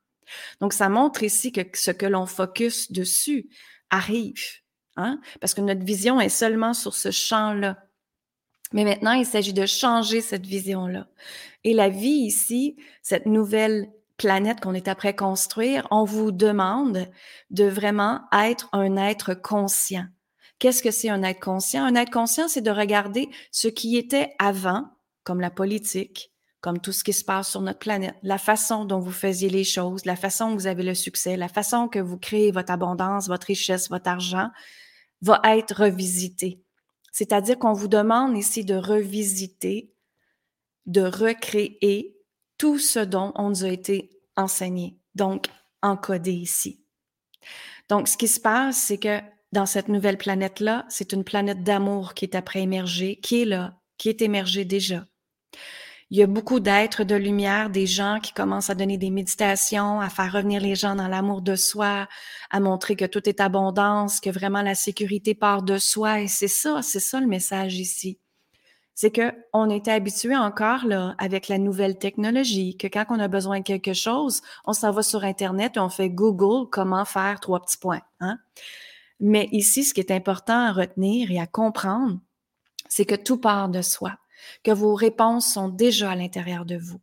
Donc, 0.60 0.72
ça 0.72 0.88
montre 0.88 1.22
ici 1.22 1.52
que 1.52 1.60
ce 1.74 1.90
que 1.90 2.06
l'on 2.06 2.26
focus 2.26 2.92
dessus 2.92 3.48
arrive, 3.90 4.42
hein? 4.96 5.20
parce 5.40 5.54
que 5.54 5.60
notre 5.60 5.84
vision 5.84 6.20
est 6.20 6.28
seulement 6.28 6.74
sur 6.74 6.94
ce 6.94 7.10
champ-là. 7.10 7.78
Mais 8.72 8.84
maintenant, 8.84 9.12
il 9.12 9.26
s'agit 9.26 9.52
de 9.52 9.66
changer 9.66 10.20
cette 10.20 10.46
vision-là. 10.46 11.06
Et 11.62 11.74
la 11.74 11.88
vie 11.88 12.26
ici, 12.26 12.76
cette 13.02 13.26
nouvelle 13.26 13.88
planète 14.16 14.60
qu'on 14.60 14.74
est 14.74 14.88
après 14.88 15.14
construire, 15.14 15.86
on 15.90 16.04
vous 16.04 16.32
demande 16.32 17.08
de 17.50 17.64
vraiment 17.64 18.22
être 18.32 18.68
un 18.72 18.96
être 18.96 19.34
conscient. 19.34 20.06
Qu'est-ce 20.58 20.82
que 20.82 20.90
c'est 20.90 21.08
un 21.08 21.22
être 21.22 21.40
conscient? 21.40 21.84
Un 21.84 21.94
être 21.94 22.12
conscient, 22.12 22.48
c'est 22.48 22.62
de 22.62 22.70
regarder 22.70 23.28
ce 23.50 23.68
qui 23.68 23.96
était 23.96 24.34
avant, 24.38 24.88
comme 25.24 25.40
la 25.40 25.50
politique, 25.50 26.33
comme 26.64 26.80
tout 26.80 26.92
ce 26.92 27.04
qui 27.04 27.12
se 27.12 27.26
passe 27.26 27.50
sur 27.50 27.60
notre 27.60 27.78
planète, 27.78 28.14
la 28.22 28.38
façon 28.38 28.86
dont 28.86 28.98
vous 28.98 29.12
faisiez 29.12 29.50
les 29.50 29.64
choses, 29.64 30.06
la 30.06 30.16
façon 30.16 30.48
dont 30.48 30.54
vous 30.54 30.66
avez 30.66 30.82
le 30.82 30.94
succès, 30.94 31.36
la 31.36 31.48
façon 31.48 31.88
que 31.88 31.98
vous 31.98 32.16
créez 32.16 32.52
votre 32.52 32.72
abondance, 32.72 33.28
votre 33.28 33.48
richesse, 33.48 33.90
votre 33.90 34.08
argent, 34.08 34.48
va 35.20 35.42
être 35.44 35.82
revisitée. 35.82 36.62
C'est-à-dire 37.12 37.58
qu'on 37.58 37.74
vous 37.74 37.86
demande 37.86 38.34
ici 38.38 38.64
de 38.64 38.76
revisiter, 38.76 39.92
de 40.86 41.02
recréer 41.02 42.16
tout 42.56 42.78
ce 42.78 43.00
dont 43.00 43.32
on 43.34 43.50
nous 43.50 43.64
a 43.66 43.68
été 43.68 44.08
enseigné, 44.34 44.98
donc 45.14 45.48
encodé 45.82 46.32
ici. 46.32 46.82
Donc, 47.90 48.08
ce 48.08 48.16
qui 48.16 48.26
se 48.26 48.40
passe, 48.40 48.78
c'est 48.78 48.96
que 48.96 49.20
dans 49.52 49.66
cette 49.66 49.88
nouvelle 49.88 50.16
planète-là, 50.16 50.86
c'est 50.88 51.12
une 51.12 51.24
planète 51.24 51.62
d'amour 51.62 52.14
qui 52.14 52.24
est 52.24 52.34
après 52.34 52.62
émergée, 52.62 53.16
qui 53.16 53.42
est 53.42 53.44
là, 53.44 53.78
qui 53.98 54.08
est 54.08 54.22
émergée 54.22 54.64
déjà. 54.64 55.04
Il 56.14 56.18
y 56.18 56.22
a 56.22 56.28
beaucoup 56.28 56.60
d'êtres 56.60 57.02
de 57.02 57.16
lumière, 57.16 57.70
des 57.70 57.88
gens 57.88 58.20
qui 58.22 58.32
commencent 58.32 58.70
à 58.70 58.76
donner 58.76 58.98
des 58.98 59.10
méditations, 59.10 60.00
à 60.00 60.08
faire 60.08 60.32
revenir 60.32 60.60
les 60.60 60.76
gens 60.76 60.94
dans 60.94 61.08
l'amour 61.08 61.42
de 61.42 61.56
soi, 61.56 62.06
à 62.50 62.60
montrer 62.60 62.94
que 62.94 63.04
tout 63.04 63.28
est 63.28 63.40
abondance, 63.40 64.20
que 64.20 64.30
vraiment 64.30 64.62
la 64.62 64.76
sécurité 64.76 65.34
part 65.34 65.64
de 65.64 65.76
soi. 65.76 66.20
Et 66.20 66.28
c'est 66.28 66.46
ça, 66.46 66.82
c'est 66.82 67.00
ça 67.00 67.18
le 67.18 67.26
message 67.26 67.80
ici. 67.80 68.20
C'est 68.94 69.10
que 69.10 69.32
on 69.52 69.68
était 69.68 69.90
habitué 69.90 70.36
encore 70.36 70.86
là 70.86 71.16
avec 71.18 71.48
la 71.48 71.58
nouvelle 71.58 71.98
technologie, 71.98 72.76
que 72.76 72.86
quand 72.86 73.06
on 73.08 73.18
a 73.18 73.26
besoin 73.26 73.58
de 73.58 73.64
quelque 73.64 73.92
chose, 73.92 74.40
on 74.66 74.72
s'en 74.72 74.92
va 74.92 75.02
sur 75.02 75.24
Internet 75.24 75.78
et 75.78 75.80
on 75.80 75.88
fait 75.88 76.10
Google 76.10 76.70
comment 76.70 77.04
faire 77.04 77.40
trois 77.40 77.60
petits 77.60 77.78
points. 77.78 78.02
Hein? 78.20 78.38
Mais 79.18 79.48
ici, 79.50 79.82
ce 79.82 79.92
qui 79.92 79.98
est 79.98 80.12
important 80.12 80.68
à 80.68 80.70
retenir 80.70 81.32
et 81.32 81.40
à 81.40 81.48
comprendre, 81.48 82.20
c'est 82.88 83.04
que 83.04 83.16
tout 83.16 83.38
part 83.38 83.68
de 83.68 83.82
soi 83.82 84.16
que 84.62 84.70
vos 84.70 84.94
réponses 84.94 85.52
sont 85.52 85.68
déjà 85.68 86.10
à 86.10 86.16
l'intérieur 86.16 86.64
de 86.64 86.76
vous. 86.76 87.00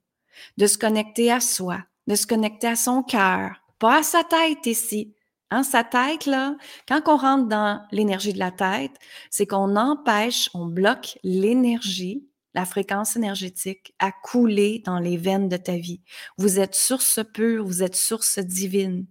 De 0.57 0.67
se 0.67 0.77
connecter 0.77 1.31
à 1.31 1.39
soi, 1.39 1.79
de 2.07 2.15
se 2.15 2.27
connecter 2.27 2.67
à 2.67 2.75
son 2.75 3.03
cœur, 3.03 3.61
pas 3.79 4.00
à 4.00 4.03
sa 4.03 4.23
tête 4.23 4.65
ici. 4.65 5.15
Hein, 5.50 5.63
sa 5.63 5.83
tête, 5.83 6.27
là, 6.27 6.55
quand 6.88 7.01
on 7.07 7.17
rentre 7.17 7.47
dans 7.50 7.81
l'énergie 7.91 8.31
de 8.31 8.39
la 8.39 8.51
tête, 8.51 8.93
c'est 9.29 9.45
qu'on 9.45 9.75
empêche, 9.75 10.50
on 10.53 10.65
bloque 10.65 11.19
l'énergie, 11.23 12.25
la 12.53 12.65
fréquence 12.65 13.15
énergétique 13.15 13.93
à 14.00 14.11
couler 14.11 14.81
dans 14.85 15.00
les 15.00 15.17
veines 15.17 15.50
de 15.50 15.57
ta 15.57 15.77
vie. 15.77 16.01
Vous 16.38 16.59
êtes 16.59 16.75
source 16.75 17.19
pure, 17.33 17.65
vous 17.65 17.83
êtes 17.83 17.95
source 17.95 18.39
divine. 18.39 19.07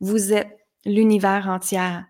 Vous 0.00 0.32
êtes 0.32 0.58
l'univers 0.84 1.48
entier. 1.48 2.00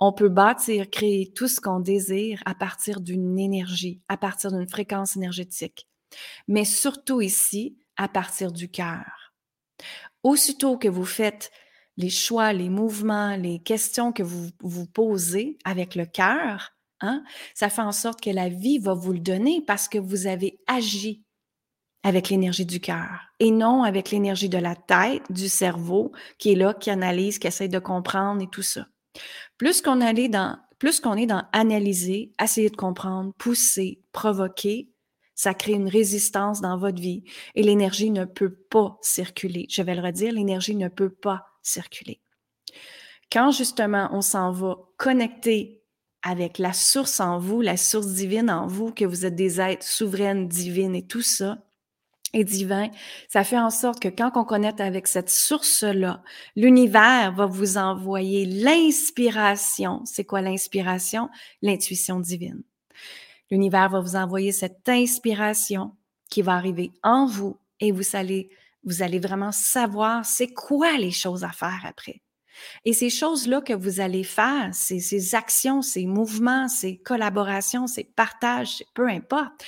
On 0.00 0.12
peut 0.12 0.28
bâtir, 0.28 0.90
créer 0.90 1.32
tout 1.34 1.48
ce 1.48 1.60
qu'on 1.60 1.80
désire 1.80 2.42
à 2.46 2.54
partir 2.54 3.00
d'une 3.00 3.38
énergie, 3.38 4.00
à 4.08 4.16
partir 4.16 4.52
d'une 4.52 4.68
fréquence 4.68 5.16
énergétique, 5.16 5.88
mais 6.48 6.64
surtout 6.64 7.20
ici, 7.20 7.78
à 7.96 8.08
partir 8.08 8.52
du 8.52 8.70
cœur. 8.70 9.32
Aussitôt 10.22 10.78
que 10.78 10.88
vous 10.88 11.04
faites 11.04 11.50
les 11.96 12.10
choix, 12.10 12.52
les 12.52 12.68
mouvements, 12.68 13.36
les 13.36 13.60
questions 13.60 14.12
que 14.12 14.22
vous 14.22 14.50
vous 14.60 14.86
posez 14.86 15.58
avec 15.64 15.94
le 15.94 16.06
cœur, 16.06 16.72
hein, 17.00 17.22
ça 17.54 17.68
fait 17.68 17.82
en 17.82 17.92
sorte 17.92 18.20
que 18.20 18.30
la 18.30 18.48
vie 18.48 18.78
va 18.78 18.94
vous 18.94 19.12
le 19.12 19.20
donner 19.20 19.62
parce 19.66 19.88
que 19.88 19.98
vous 19.98 20.26
avez 20.26 20.58
agi 20.66 21.24
avec 22.02 22.28
l'énergie 22.28 22.66
du 22.66 22.80
cœur 22.80 23.32
et 23.40 23.50
non 23.50 23.82
avec 23.82 24.10
l'énergie 24.10 24.48
de 24.48 24.58
la 24.58 24.76
tête, 24.76 25.22
du 25.30 25.48
cerveau 25.48 26.12
qui 26.38 26.52
est 26.52 26.56
là, 26.56 26.74
qui 26.74 26.90
analyse, 26.90 27.38
qui 27.38 27.46
essaie 27.46 27.68
de 27.68 27.78
comprendre 27.78 28.42
et 28.42 28.48
tout 28.48 28.62
ça. 28.62 28.86
Plus 29.58 29.82
qu'on 29.82 30.00
est 30.00 30.28
dans 30.28 31.44
analyser, 31.52 32.32
essayer 32.42 32.70
de 32.70 32.76
comprendre, 32.76 33.32
pousser, 33.38 34.00
provoquer, 34.12 34.90
ça 35.34 35.54
crée 35.54 35.72
une 35.72 35.88
résistance 35.88 36.60
dans 36.60 36.78
votre 36.78 37.00
vie 37.00 37.24
et 37.54 37.62
l'énergie 37.62 38.10
ne 38.10 38.24
peut 38.24 38.54
pas 38.70 38.98
circuler. 39.02 39.66
Je 39.68 39.82
vais 39.82 39.94
le 39.94 40.02
redire, 40.02 40.32
l'énergie 40.32 40.76
ne 40.76 40.88
peut 40.88 41.10
pas 41.10 41.46
circuler. 41.62 42.20
Quand 43.32 43.50
justement 43.50 44.08
on 44.12 44.20
s'en 44.20 44.52
va 44.52 44.76
connecter 44.96 45.82
avec 46.22 46.58
la 46.58 46.72
source 46.72 47.20
en 47.20 47.38
vous, 47.38 47.60
la 47.60 47.76
source 47.76 48.06
divine 48.08 48.48
en 48.48 48.66
vous, 48.66 48.92
que 48.92 49.04
vous 49.04 49.26
êtes 49.26 49.34
des 49.34 49.60
êtres 49.60 49.86
souveraines, 49.86 50.48
divines 50.48 50.94
et 50.94 51.06
tout 51.06 51.20
ça, 51.22 51.58
et 52.34 52.44
divin, 52.44 52.90
ça 53.28 53.44
fait 53.44 53.58
en 53.58 53.70
sorte 53.70 54.00
que 54.00 54.08
quand 54.08 54.32
on 54.34 54.44
connecte 54.44 54.80
avec 54.80 55.06
cette 55.06 55.30
source-là, 55.30 56.22
l'univers 56.56 57.32
va 57.32 57.46
vous 57.46 57.78
envoyer 57.78 58.44
l'inspiration. 58.44 60.02
C'est 60.04 60.24
quoi 60.24 60.42
l'inspiration? 60.42 61.30
L'intuition 61.62 62.20
divine. 62.20 62.62
L'univers 63.50 63.88
va 63.88 64.00
vous 64.00 64.16
envoyer 64.16 64.52
cette 64.52 64.88
inspiration 64.88 65.94
qui 66.28 66.42
va 66.42 66.54
arriver 66.54 66.90
en 67.02 67.26
vous 67.26 67.56
et 67.78 67.92
vous 67.92 68.16
allez, 68.16 68.50
vous 68.82 69.02
allez 69.02 69.20
vraiment 69.20 69.52
savoir 69.52 70.26
c'est 70.26 70.52
quoi 70.52 70.98
les 70.98 71.12
choses 71.12 71.44
à 71.44 71.50
faire 71.50 71.82
après. 71.84 72.20
Et 72.84 72.92
ces 72.92 73.10
choses-là 73.10 73.60
que 73.60 73.72
vous 73.72 74.00
allez 74.00 74.24
faire, 74.24 74.70
ces, 74.72 75.00
ces 75.00 75.34
actions, 75.34 75.82
ces 75.82 76.06
mouvements, 76.06 76.68
ces 76.68 76.98
collaborations, 76.98 77.86
ces 77.86 78.04
partages, 78.04 78.84
peu 78.94 79.08
importe, 79.08 79.64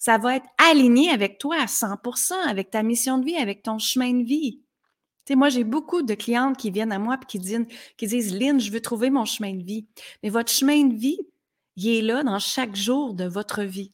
ça 0.00 0.16
va 0.16 0.36
être 0.36 0.46
aligné 0.56 1.10
avec 1.10 1.38
toi 1.38 1.56
à 1.60 1.66
100%, 1.66 2.32
avec 2.48 2.70
ta 2.70 2.82
mission 2.82 3.18
de 3.18 3.26
vie, 3.26 3.36
avec 3.36 3.62
ton 3.62 3.78
chemin 3.78 4.14
de 4.14 4.24
vie. 4.24 4.62
Tu 5.26 5.32
sais, 5.32 5.36
moi, 5.36 5.50
j'ai 5.50 5.62
beaucoup 5.62 6.02
de 6.02 6.14
clientes 6.14 6.56
qui 6.56 6.70
viennent 6.70 6.90
à 6.90 6.98
moi 6.98 7.18
et 7.22 7.26
qui 7.26 7.38
disent, 7.38 7.66
qui 7.98 8.06
disent, 8.06 8.34
Lynn, 8.34 8.58
je 8.58 8.72
veux 8.72 8.80
trouver 8.80 9.10
mon 9.10 9.26
chemin 9.26 9.54
de 9.54 9.62
vie. 9.62 9.86
Mais 10.22 10.30
votre 10.30 10.50
chemin 10.50 10.86
de 10.86 10.96
vie, 10.96 11.18
il 11.76 11.88
est 11.88 12.02
là 12.02 12.22
dans 12.22 12.38
chaque 12.38 12.74
jour 12.74 13.12
de 13.12 13.26
votre 13.26 13.62
vie. 13.62 13.92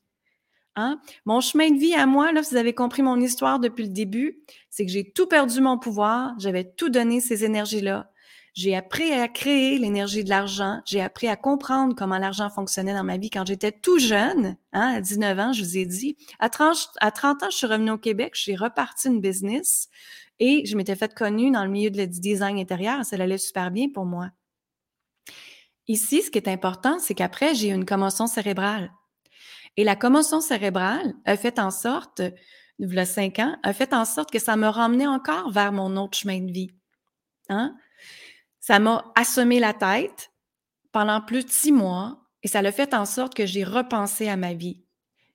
Hein? 0.76 1.00
Mon 1.24 1.40
chemin 1.40 1.72
de 1.72 1.78
vie 1.78 1.94
à 1.94 2.06
moi, 2.06 2.30
là, 2.30 2.40
vous 2.40 2.56
avez 2.56 2.72
compris 2.72 3.02
mon 3.02 3.18
histoire 3.20 3.58
depuis 3.58 3.84
le 3.84 3.92
début, 3.92 4.38
c'est 4.70 4.86
que 4.86 4.92
j'ai 4.92 5.10
tout 5.10 5.26
perdu 5.26 5.60
mon 5.60 5.76
pouvoir, 5.76 6.38
j'avais 6.38 6.64
tout 6.64 6.88
donné 6.88 7.20
ces 7.20 7.44
énergies-là. 7.44 8.12
J'ai 8.56 8.74
appris 8.74 9.12
à 9.12 9.28
créer 9.28 9.78
l'énergie 9.78 10.24
de 10.24 10.30
l'argent. 10.30 10.80
J'ai 10.86 11.02
appris 11.02 11.28
à 11.28 11.36
comprendre 11.36 11.94
comment 11.94 12.16
l'argent 12.16 12.48
fonctionnait 12.48 12.94
dans 12.94 13.04
ma 13.04 13.18
vie 13.18 13.28
quand 13.28 13.46
j'étais 13.46 13.70
tout 13.70 13.98
jeune, 13.98 14.56
hein, 14.72 14.94
à 14.96 15.00
19 15.02 15.38
ans, 15.38 15.52
je 15.52 15.62
vous 15.62 15.76
ai 15.76 15.84
dit. 15.84 16.16
À 16.38 16.48
30, 16.48 16.88
à 17.02 17.10
30 17.10 17.42
ans, 17.42 17.50
je 17.50 17.56
suis 17.58 17.66
revenue 17.66 17.90
au 17.90 17.98
Québec, 17.98 18.32
j'ai 18.34 18.56
reparti 18.56 19.08
une 19.08 19.20
business 19.20 19.90
et 20.38 20.64
je 20.64 20.74
m'étais 20.74 20.96
faite 20.96 21.14
connue 21.14 21.50
dans 21.50 21.64
le 21.64 21.70
milieu 21.70 21.90
du 21.90 22.06
design 22.18 22.58
intérieur. 22.58 23.04
Ça 23.04 23.16
allait 23.16 23.36
super 23.36 23.70
bien 23.70 23.90
pour 23.92 24.06
moi. 24.06 24.30
Ici, 25.86 26.22
ce 26.22 26.30
qui 26.30 26.38
est 26.38 26.48
important, 26.48 26.98
c'est 26.98 27.14
qu'après, 27.14 27.54
j'ai 27.54 27.68
eu 27.68 27.74
une 27.74 27.84
commotion 27.84 28.26
cérébrale. 28.26 28.90
Et 29.76 29.84
la 29.84 29.96
commotion 29.96 30.40
cérébrale 30.40 31.12
a 31.26 31.36
fait 31.36 31.58
en 31.58 31.70
sorte, 31.70 32.22
il 32.78 32.90
y 32.90 32.98
a 32.98 33.04
cinq 33.04 33.38
ans, 33.38 33.58
a 33.62 33.74
fait 33.74 33.92
en 33.92 34.06
sorte 34.06 34.30
que 34.30 34.38
ça 34.38 34.56
me 34.56 34.66
ramenait 34.66 35.06
encore 35.06 35.50
vers 35.50 35.72
mon 35.72 35.94
autre 35.98 36.16
chemin 36.16 36.40
de 36.40 36.50
vie. 36.50 36.70
Hein? 37.50 37.76
Ça 38.66 38.80
m'a 38.80 39.12
assommé 39.14 39.60
la 39.60 39.72
tête 39.72 40.32
pendant 40.90 41.20
plus 41.20 41.44
de 41.44 41.50
six 41.50 41.70
mois 41.70 42.18
et 42.42 42.48
ça 42.48 42.62
l'a 42.62 42.72
fait 42.72 42.94
en 42.94 43.04
sorte 43.04 43.32
que 43.32 43.46
j'ai 43.46 43.62
repensé 43.62 44.26
à 44.26 44.36
ma 44.36 44.54
vie. 44.54 44.82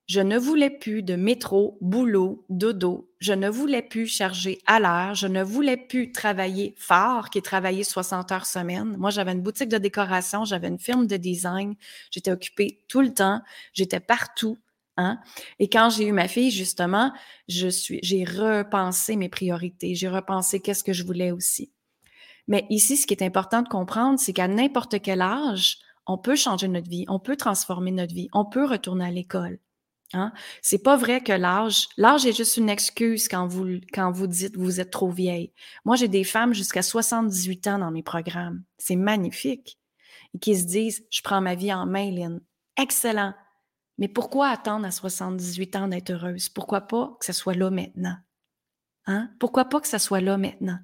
Je 0.06 0.20
ne 0.20 0.38
voulais 0.38 0.70
plus 0.70 1.02
de 1.02 1.16
métro, 1.16 1.78
boulot, 1.80 2.46
dodo. 2.50 3.10
Je 3.20 3.32
ne 3.32 3.50
voulais 3.50 3.84
plus 3.84 4.06
charger 4.06 4.60
à 4.66 4.82
l'heure. 4.82 5.16
Je 5.16 5.28
ne 5.28 5.44
voulais 5.44 5.78
plus 5.78 6.12
travailler 6.12 6.76
fort, 6.78 7.30
qui 7.30 7.38
est 7.38 7.42
travailler 7.42 7.86
60 7.86 8.34
heures 8.34 8.46
semaine. 8.46 8.98
Moi, 8.98 9.12
j'avais 9.12 9.32
une 9.32 9.42
boutique 9.42 9.70
de 9.70 9.78
décoration, 9.78 10.44
j'avais 10.44 10.68
une 10.68 10.78
firme 10.78 11.08
de 11.08 11.16
design. 11.16 11.76
J'étais 12.12 12.32
occupée 12.34 12.84
tout 12.90 13.00
le 13.00 13.14
temps. 13.14 13.42
J'étais 13.72 14.02
partout. 14.02 14.58
Hein? 14.98 15.22
Et 15.58 15.70
quand 15.70 15.90
j'ai 15.90 16.06
eu 16.06 16.12
ma 16.12 16.28
fille, 16.28 16.52
justement, 16.52 17.14
je 17.48 17.70
suis, 17.70 18.02
j'ai 18.04 18.26
repensé 18.26 19.16
mes 19.16 19.30
priorités. 19.30 19.96
J'ai 19.96 20.10
repensé 20.10 20.60
qu'est-ce 20.60 20.84
que 20.84 20.92
je 20.92 21.06
voulais 21.06 21.32
aussi. 21.32 21.72
Mais 22.52 22.66
ici, 22.70 22.98
ce 22.98 23.08
qui 23.08 23.14
est 23.14 23.24
important 23.24 23.62
de 23.62 23.70
comprendre, 23.70 24.20
c'est 24.20 24.34
qu'à 24.34 24.50
n'importe 24.50 25.02
quel 25.02 25.22
âge, 25.22 25.78
on 26.06 26.18
peut 26.18 26.36
changer 26.36 26.68
notre 26.68 26.90
vie, 26.90 27.06
on 27.08 27.18
peut 27.18 27.38
transformer 27.38 27.92
notre 27.92 28.14
vie, 28.14 28.28
on 28.34 28.44
peut 28.44 28.66
retourner 28.66 29.06
à 29.06 29.10
l'école. 29.10 29.58
Hein? 30.12 30.34
C'est 30.62 30.84
pas 30.84 30.98
vrai 30.98 31.24
que 31.24 31.32
l'âge, 31.32 31.88
l'âge 31.96 32.26
est 32.26 32.36
juste 32.36 32.58
une 32.58 32.68
excuse 32.68 33.30
quand 33.30 33.48
vous, 33.48 33.80
quand 33.94 34.12
vous 34.12 34.28
dites 34.28 34.58
vous 34.58 34.82
êtes 34.82 34.92
trop 34.92 35.10
vieille. 35.10 35.54
Moi, 35.86 35.96
j'ai 35.96 36.10
des 36.10 36.26
femmes 36.26 36.54
jusqu'à 36.54 36.82
78 36.82 37.68
ans 37.68 37.80
dans 37.80 37.90
mes 37.90 38.04
programmes. 38.04 38.64
C'est 38.78 38.98
magnifique. 38.98 39.80
Et 40.34 40.40
qui 40.40 40.58
se 40.58 40.66
disent, 40.66 41.06
je 41.10 41.22
prends 41.22 41.40
ma 41.40 41.56
vie 41.56 41.72
en 41.72 41.86
main, 41.86 42.12
Lynn. 42.12 42.42
Excellent. 42.76 43.34
Mais 43.98 44.10
pourquoi 44.10 44.50
attendre 44.50 44.86
à 44.86 44.92
78 44.92 45.76
ans 45.78 45.88
d'être 45.88 46.10
heureuse? 46.10 46.50
Pourquoi 46.50 46.82
pas 46.82 47.16
que 47.18 47.26
ce 47.26 47.32
soit 47.32 47.54
là 47.54 47.70
maintenant? 47.70 48.18
Hein? 49.06 49.32
Pourquoi 49.40 49.64
pas 49.64 49.80
que 49.80 49.88
ce 49.88 50.00
soit 50.00 50.20
là 50.20 50.38
maintenant? 50.38 50.80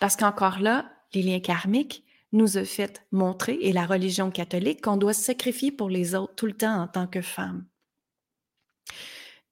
Parce 0.00 0.16
qu'encore 0.16 0.58
là, 0.58 0.90
les 1.14 1.22
liens 1.22 1.40
karmiques 1.40 2.04
nous 2.32 2.56
ont 2.56 2.64
fait 2.64 3.04
montrer, 3.12 3.58
et 3.60 3.72
la 3.72 3.84
religion 3.84 4.30
catholique, 4.30 4.80
qu'on 4.80 4.96
doit 4.96 5.12
sacrifier 5.12 5.70
pour 5.70 5.90
les 5.90 6.14
autres 6.14 6.34
tout 6.34 6.46
le 6.46 6.56
temps 6.56 6.80
en 6.80 6.88
tant 6.88 7.06
que 7.06 7.20
femme. 7.20 7.66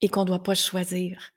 Et 0.01 0.09
qu'on 0.09 0.23
ne 0.23 0.29
doit 0.29 0.43
pas 0.43 0.55
choisir. 0.55 1.33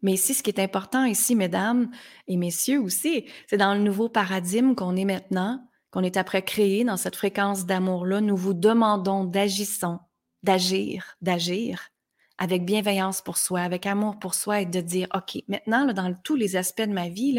Mais 0.00 0.14
ici, 0.14 0.32
ce 0.32 0.42
qui 0.42 0.50
est 0.50 0.60
important 0.60 1.04
ici, 1.04 1.34
mesdames 1.34 1.90
et 2.26 2.36
messieurs 2.36 2.80
aussi, 2.80 3.26
c'est 3.48 3.56
dans 3.56 3.74
le 3.74 3.80
nouveau 3.80 4.08
paradigme 4.08 4.74
qu'on 4.74 4.96
est 4.96 5.04
maintenant, 5.04 5.62
qu'on 5.90 6.02
est 6.02 6.16
après 6.16 6.42
créé 6.42 6.84
dans 6.84 6.96
cette 6.96 7.16
fréquence 7.16 7.66
d'amour-là, 7.66 8.20
nous 8.20 8.36
vous 8.36 8.54
demandons 8.54 9.24
d'agissons, 9.24 9.98
d'agir, 10.42 11.16
d'agir 11.20 11.90
avec 12.38 12.64
bienveillance 12.64 13.20
pour 13.20 13.36
soi, 13.36 13.60
avec 13.60 13.84
amour 13.84 14.18
pour 14.18 14.34
soi 14.34 14.60
et 14.60 14.66
de 14.66 14.80
dire, 14.80 15.08
OK, 15.14 15.42
maintenant, 15.48 15.92
dans 15.92 16.14
tous 16.14 16.36
les 16.36 16.56
aspects 16.56 16.82
de 16.82 16.92
ma 16.92 17.08
vie, 17.08 17.38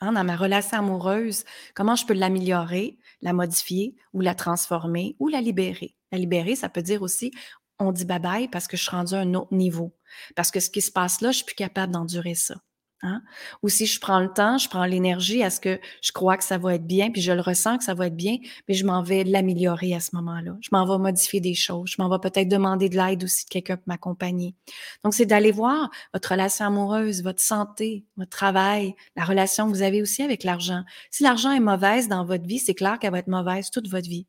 Hein, 0.00 0.12
dans 0.12 0.24
ma 0.24 0.36
relation 0.36 0.78
amoureuse, 0.78 1.44
comment 1.74 1.96
je 1.96 2.06
peux 2.06 2.14
l'améliorer, 2.14 2.98
la 3.20 3.32
modifier 3.32 3.96
ou 4.12 4.20
la 4.20 4.34
transformer 4.34 5.16
ou 5.18 5.28
la 5.28 5.40
libérer? 5.40 5.94
La 6.10 6.18
libérer, 6.18 6.56
ça 6.56 6.68
peut 6.68 6.82
dire 6.82 7.02
aussi, 7.02 7.32
on 7.78 7.92
dit 7.92 8.04
bye 8.04 8.18
bye 8.18 8.48
parce 8.48 8.66
que 8.66 8.76
je 8.76 8.82
suis 8.82 8.90
rendu 8.90 9.14
à 9.14 9.20
un 9.20 9.34
autre 9.34 9.54
niveau. 9.54 9.94
Parce 10.36 10.50
que 10.50 10.60
ce 10.60 10.70
qui 10.70 10.80
se 10.80 10.90
passe 10.90 11.20
là, 11.20 11.32
je 11.32 11.38
suis 11.38 11.46
plus 11.46 11.54
capable 11.54 11.92
d'endurer 11.92 12.34
ça. 12.34 12.56
Hein? 13.02 13.22
Ou 13.62 13.68
si 13.68 13.86
je 13.86 13.98
prends 13.98 14.20
le 14.20 14.30
temps, 14.32 14.58
je 14.58 14.68
prends 14.68 14.84
l'énergie 14.84 15.42
à 15.42 15.48
ce 15.48 15.58
que 15.58 15.80
je 16.02 16.12
crois 16.12 16.36
que 16.36 16.44
ça 16.44 16.58
va 16.58 16.74
être 16.74 16.86
bien, 16.86 17.10
puis 17.10 17.22
je 17.22 17.32
le 17.32 17.40
ressens 17.40 17.78
que 17.78 17.84
ça 17.84 17.94
va 17.94 18.08
être 18.08 18.16
bien, 18.16 18.36
mais 18.68 18.74
je 18.74 18.84
m'en 18.84 19.02
vais 19.02 19.24
l'améliorer 19.24 19.94
à 19.94 20.00
ce 20.00 20.14
moment-là. 20.16 20.56
Je 20.60 20.68
m'en 20.72 20.84
vais 20.84 21.02
modifier 21.02 21.40
des 21.40 21.54
choses. 21.54 21.90
Je 21.96 22.02
m'en 22.02 22.10
vais 22.10 22.18
peut-être 22.18 22.48
demander 22.48 22.88
de 22.88 22.96
l'aide 22.96 23.24
aussi 23.24 23.44
de 23.46 23.50
quelqu'un 23.50 23.76
pour 23.76 23.88
m'accompagner. 23.88 24.54
Donc, 25.02 25.14
c'est 25.14 25.26
d'aller 25.26 25.52
voir 25.52 25.90
votre 26.12 26.30
relation 26.30 26.66
amoureuse, 26.66 27.22
votre 27.22 27.40
santé, 27.40 28.04
votre 28.16 28.30
travail, 28.30 28.94
la 29.16 29.24
relation 29.24 29.66
que 29.66 29.70
vous 29.70 29.82
avez 29.82 30.02
aussi 30.02 30.22
avec 30.22 30.44
l'argent. 30.44 30.84
Si 31.10 31.22
l'argent 31.22 31.52
est 31.52 31.60
mauvaise 31.60 32.08
dans 32.08 32.24
votre 32.24 32.46
vie, 32.46 32.58
c'est 32.58 32.74
clair 32.74 32.98
qu'elle 32.98 33.12
va 33.12 33.18
être 33.20 33.28
mauvaise 33.28 33.70
toute 33.70 33.88
votre 33.88 34.08
vie. 34.08 34.26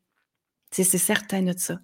C'est 0.70 0.84
certain 0.84 1.42
de 1.42 1.52
ça. 1.56 1.78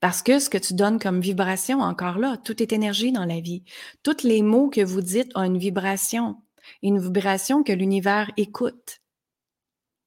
Parce 0.00 0.22
que 0.22 0.38
ce 0.38 0.50
que 0.50 0.58
tu 0.58 0.74
donnes 0.74 0.98
comme 0.98 1.20
vibration, 1.20 1.80
encore 1.80 2.18
là, 2.18 2.36
tout 2.36 2.62
est 2.62 2.72
énergie 2.72 3.12
dans 3.12 3.24
la 3.24 3.40
vie. 3.40 3.64
Tous 4.02 4.22
les 4.22 4.42
mots 4.42 4.70
que 4.70 4.84
vous 4.84 5.02
dites 5.02 5.30
ont 5.34 5.42
une 5.42 5.58
vibration, 5.58 6.36
une 6.82 6.98
vibration 6.98 7.62
que 7.62 7.72
l'univers 7.72 8.30
écoute. 8.36 9.00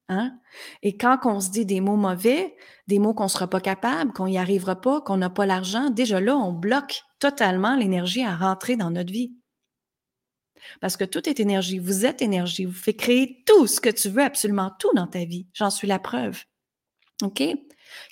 Hein? 0.10 0.38
Et 0.84 0.98
quand 0.98 1.20
on 1.24 1.40
se 1.40 1.50
dit 1.52 1.66
des 1.66 1.80
mots 1.80 1.96
mauvais, 1.96 2.56
des 2.88 3.00
mots 3.00 3.14
qu'on 3.14 3.24
ne 3.24 3.30
sera 3.30 3.48
pas 3.48 3.62
capable, 3.62 4.12
qu'on 4.12 4.28
n'y 4.28 4.38
arrivera 4.38 4.80
pas, 4.80 5.00
qu'on 5.02 5.18
n'a 5.18 5.30
pas 5.30 5.46
l'argent, 5.46 5.90
déjà 5.90 6.20
là, 6.20 6.36
on 6.36 6.52
bloque 6.52 7.04
totalement 7.20 7.78
l'énergie 7.78 8.24
à 8.24 8.36
rentrer 8.36 8.76
dans 8.76 8.92
notre 8.92 9.14
vie. 9.14 9.34
Parce 10.80 10.98
que 10.98 11.06
tout 11.06 11.28
est 11.28 11.40
énergie. 11.40 11.80
Vous 11.80 12.06
êtes 12.06 12.22
énergie. 12.22 12.66
Vous 12.66 12.74
faites 12.74 12.98
créer 12.98 13.44
tout 13.46 13.68
ce 13.68 13.82
que 13.82 13.90
tu 13.90 14.10
veux, 14.10 14.24
absolument 14.24 14.72
tout 14.80 14.92
dans 14.96 15.08
ta 15.08 15.26
vie. 15.26 15.48
J'en 15.54 15.70
suis 15.70 15.88
la 15.88 16.00
preuve. 16.00 16.44
OK? 17.24 17.42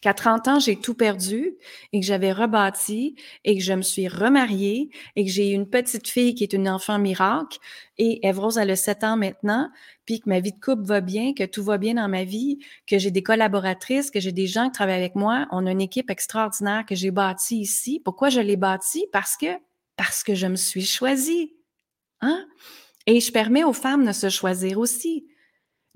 Qu'à 0.01 0.13
30 0.13 0.47
ans, 0.47 0.59
j'ai 0.59 0.75
tout 0.75 0.93
perdu 0.93 1.55
et 1.93 1.99
que 1.99 2.05
j'avais 2.05 2.31
rebâti 2.31 3.15
et 3.43 3.57
que 3.57 3.63
je 3.63 3.73
me 3.73 3.81
suis 3.81 4.07
remariée 4.07 4.89
et 5.15 5.25
que 5.25 5.31
j'ai 5.31 5.49
une 5.51 5.69
petite 5.69 6.07
fille 6.07 6.35
qui 6.35 6.43
est 6.43 6.53
une 6.53 6.69
enfant 6.69 6.99
miracle 6.99 7.59
et 7.97 8.25
Evrose, 8.25 8.57
elle 8.57 8.71
a 8.71 8.75
7 8.77 9.03
ans 9.03 9.17
maintenant, 9.17 9.69
puis 10.05 10.21
que 10.21 10.29
ma 10.29 10.39
vie 10.39 10.53
de 10.53 10.59
couple 10.59 10.83
va 10.83 11.01
bien, 11.01 11.33
que 11.33 11.43
tout 11.43 11.63
va 11.63 11.77
bien 11.77 11.95
dans 11.95 12.07
ma 12.07 12.23
vie, 12.23 12.59
que 12.87 12.97
j'ai 12.97 13.11
des 13.11 13.23
collaboratrices, 13.23 14.09
que 14.09 14.21
j'ai 14.21 14.31
des 14.31 14.47
gens 14.47 14.67
qui 14.67 14.71
travaillent 14.71 14.95
avec 14.95 15.15
moi. 15.15 15.47
On 15.51 15.67
a 15.67 15.71
une 15.71 15.81
équipe 15.81 16.09
extraordinaire 16.09 16.85
que 16.87 16.95
j'ai 16.95 17.11
bâtie 17.11 17.59
ici. 17.59 18.01
Pourquoi 18.03 18.29
je 18.29 18.39
l'ai 18.39 18.55
bâtie? 18.55 19.05
Parce 19.11 19.35
que, 19.35 19.47
parce 19.97 20.23
que 20.23 20.33
je 20.33 20.47
me 20.47 20.55
suis 20.55 20.85
choisie. 20.85 21.53
Hein? 22.21 22.47
Et 23.05 23.19
je 23.19 23.31
permets 23.33 23.65
aux 23.65 23.73
femmes 23.73 24.05
de 24.05 24.13
se 24.13 24.29
choisir 24.29 24.79
aussi 24.79 25.27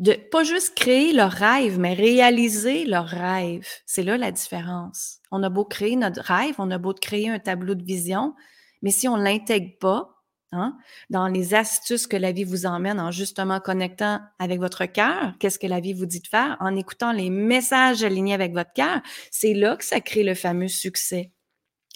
de 0.03 0.13
pas 0.31 0.43
juste 0.43 0.75
créer 0.75 1.13
leur 1.13 1.31
rêve, 1.31 1.79
mais 1.79 1.93
réaliser 1.93 2.83
leur 2.83 3.05
rêve. 3.05 3.65
C'est 3.85 4.03
là 4.03 4.17
la 4.17 4.31
différence. 4.31 5.19
On 5.31 5.41
a 5.43 5.49
beau 5.49 5.63
créer 5.63 5.95
notre 5.95 6.21
rêve, 6.21 6.55
on 6.57 6.69
a 6.71 6.77
beau 6.77 6.93
créer 6.93 7.29
un 7.29 7.39
tableau 7.39 7.73
de 7.73 7.85
vision, 7.85 8.35
mais 8.81 8.91
si 8.91 9.07
on 9.07 9.15
l'intègre 9.15 9.77
pas, 9.79 10.09
Hein? 10.55 10.77
Dans 11.09 11.27
les 11.27 11.55
astuces 11.55 12.05
que 12.05 12.15
la 12.15 12.31
vie 12.31 12.43
vous 12.43 12.67
emmène 12.67 12.99
en 12.99 13.09
justement 13.09 13.59
connectant 13.59 14.19
avec 14.37 14.59
votre 14.59 14.85
cœur, 14.85 15.33
qu'est-ce 15.39 15.57
que 15.57 15.65
la 15.65 15.79
vie 15.79 15.93
vous 15.93 16.05
dit 16.05 16.19
de 16.19 16.27
faire, 16.27 16.57
en 16.59 16.75
écoutant 16.75 17.11
les 17.11 17.31
messages 17.31 18.03
alignés 18.03 18.35
avec 18.35 18.53
votre 18.53 18.71
cœur, 18.71 19.01
c'est 19.31 19.55
là 19.55 19.75
que 19.75 19.83
ça 19.83 19.99
crée 19.99 20.21
le 20.21 20.35
fameux 20.35 20.67
succès. 20.67 21.31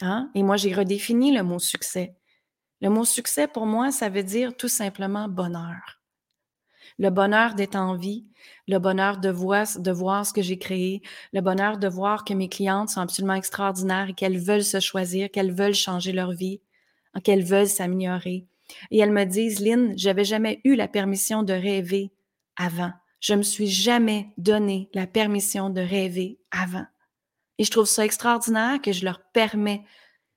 Hein? 0.02 0.32
Et 0.34 0.42
moi, 0.42 0.58
j'ai 0.58 0.74
redéfini 0.74 1.38
le 1.38 1.44
mot 1.44 1.60
succès. 1.60 2.16
Le 2.82 2.90
mot 2.90 3.06
succès, 3.06 3.48
pour 3.48 3.68
moi, 3.68 3.92
ça 3.92 4.10
veut 4.10 4.24
dire 4.24 4.58
tout 4.58 4.70
simplement 4.70 5.28
bonheur. 5.28 5.97
Le 7.00 7.10
bonheur 7.10 7.54
d'être 7.54 7.76
en 7.76 7.96
vie, 7.96 8.26
le 8.68 8.80
bonheur 8.80 9.18
de 9.18 9.30
voir, 9.30 10.26
ce 10.26 10.34
que 10.34 10.42
j'ai 10.42 10.58
créé, 10.58 11.02
le 11.32 11.42
bonheur 11.42 11.78
de 11.78 11.88
voir 11.88 12.26
que 12.26 12.34
mes 12.34 12.50
clientes 12.50 12.90
sont 12.90 13.02
absolument 13.02 13.36
extraordinaires 13.36 14.10
et 14.10 14.14
qu'elles 14.14 14.40
veulent 14.40 14.64
se 14.64 14.80
choisir, 14.80 15.30
qu'elles 15.30 15.54
veulent 15.54 15.76
changer 15.76 16.12
leur 16.12 16.32
vie, 16.32 16.62
qu'elles 17.24 17.44
veulent 17.44 17.68
s'améliorer. 17.68 18.46
Et 18.92 19.00
elles 19.00 19.12
me 19.12 19.26
disent, 19.26 19.60
Lynn, 19.60 19.94
j'avais 19.98 20.26
jamais 20.26 20.60
eu 20.64 20.76
la 20.76 20.88
permission 20.88 21.44
de 21.44 21.54
rêver 21.54 22.12
avant. 22.56 22.92
Je 23.20 23.34
me 23.34 23.44
suis 23.44 23.68
jamais 23.68 24.30
donné 24.38 24.90
la 24.94 25.08
permission 25.08 25.70
de 25.70 25.82
rêver 25.82 26.40
avant. 26.52 26.86
Et 27.58 27.64
je 27.64 27.72
trouve 27.72 27.86
ça 27.86 28.06
extraordinaire 28.06 28.82
que 28.82 28.92
je 28.92 29.06
leur 29.06 29.22
permets 29.34 29.84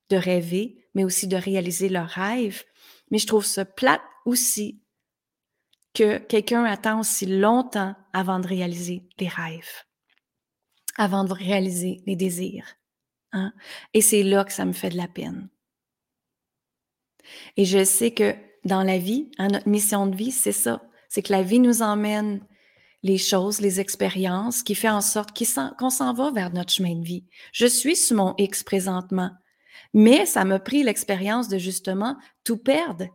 de 0.08 0.16
rêver, 0.16 0.76
mais 0.94 1.04
aussi 1.04 1.26
de 1.26 1.36
réaliser 1.36 1.88
leurs 1.88 2.08
rêves. 2.08 2.64
Mais 3.10 3.18
je 3.18 3.26
trouve 3.26 3.44
ça 3.44 3.64
plate 3.64 4.00
aussi 4.24 4.79
que 5.94 6.18
quelqu'un 6.18 6.64
attend 6.64 7.00
aussi 7.00 7.26
longtemps 7.26 7.94
avant 8.12 8.40
de 8.40 8.46
réaliser 8.46 9.08
les 9.18 9.28
rêves, 9.28 9.84
avant 10.96 11.24
de 11.24 11.32
réaliser 11.32 12.02
les 12.06 12.16
désirs. 12.16 12.66
Hein? 13.32 13.52
Et 13.94 14.00
c'est 14.00 14.22
là 14.22 14.44
que 14.44 14.52
ça 14.52 14.64
me 14.64 14.72
fait 14.72 14.90
de 14.90 14.96
la 14.96 15.08
peine. 15.08 15.48
Et 17.56 17.64
je 17.64 17.84
sais 17.84 18.12
que 18.12 18.34
dans 18.64 18.82
la 18.82 18.98
vie, 18.98 19.30
hein, 19.38 19.48
notre 19.48 19.68
mission 19.68 20.06
de 20.06 20.16
vie, 20.16 20.32
c'est 20.32 20.52
ça. 20.52 20.82
C'est 21.08 21.22
que 21.22 21.32
la 21.32 21.42
vie 21.42 21.60
nous 21.60 21.82
emmène 21.82 22.44
les 23.02 23.18
choses, 23.18 23.60
les 23.60 23.80
expériences, 23.80 24.62
qui 24.62 24.74
fait 24.74 24.90
en 24.90 25.00
sorte 25.00 25.30
qu'on 25.78 25.90
s'en 25.90 26.12
va 26.12 26.30
vers 26.30 26.52
notre 26.52 26.72
chemin 26.72 26.94
de 26.94 27.04
vie. 27.04 27.26
Je 27.52 27.66
suis 27.66 27.96
sur 27.96 28.16
mon 28.16 28.34
X 28.36 28.62
présentement, 28.62 29.30
mais 29.94 30.26
ça 30.26 30.44
m'a 30.44 30.58
pris 30.58 30.82
l'expérience 30.82 31.48
de 31.48 31.58
justement 31.58 32.16
tout 32.44 32.58
perdre 32.58 33.06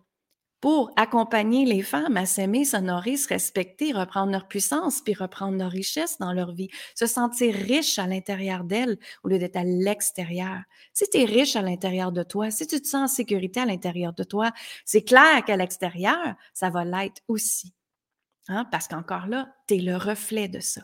pour 0.65 0.89
accompagner 0.95 1.63
les 1.63 1.83
femmes 1.83 2.17
à 2.17 2.25
s'aimer, 2.25 2.65
s'honorer, 2.65 3.17
se 3.17 3.27
respecter, 3.27 3.91
reprendre 3.91 4.31
leur 4.31 4.47
puissance, 4.47 4.99
puis 4.99 5.13
reprendre 5.13 5.59
leur 5.59 5.69
richesse 5.69 6.17
dans 6.17 6.33
leur 6.33 6.53
vie, 6.53 6.71
se 6.95 7.05
sentir 7.05 7.53
riche 7.53 7.99
à 7.99 8.07
l'intérieur 8.07 8.63
d'elles 8.63 8.97
au 9.23 9.27
lieu 9.27 9.37
d'être 9.37 9.57
à 9.57 9.63
l'extérieur. 9.63 10.63
Si 10.91 11.07
tu 11.07 11.19
es 11.19 11.25
riche 11.25 11.55
à 11.55 11.61
l'intérieur 11.61 12.11
de 12.11 12.23
toi, 12.23 12.49
si 12.49 12.65
tu 12.65 12.81
te 12.81 12.87
sens 12.87 13.11
en 13.11 13.13
sécurité 13.13 13.59
à 13.59 13.67
l'intérieur 13.67 14.13
de 14.13 14.23
toi, 14.23 14.51
c'est 14.85 15.03
clair 15.03 15.45
qu'à 15.45 15.55
l'extérieur, 15.55 16.33
ça 16.55 16.71
va 16.71 16.83
l'être 16.83 17.21
aussi. 17.27 17.71
Hein? 18.47 18.65
Parce 18.71 18.87
qu'encore 18.87 19.27
là, 19.27 19.53
tu 19.67 19.75
es 19.75 19.81
le 19.81 19.97
reflet 19.97 20.47
de 20.47 20.61
ça. 20.61 20.81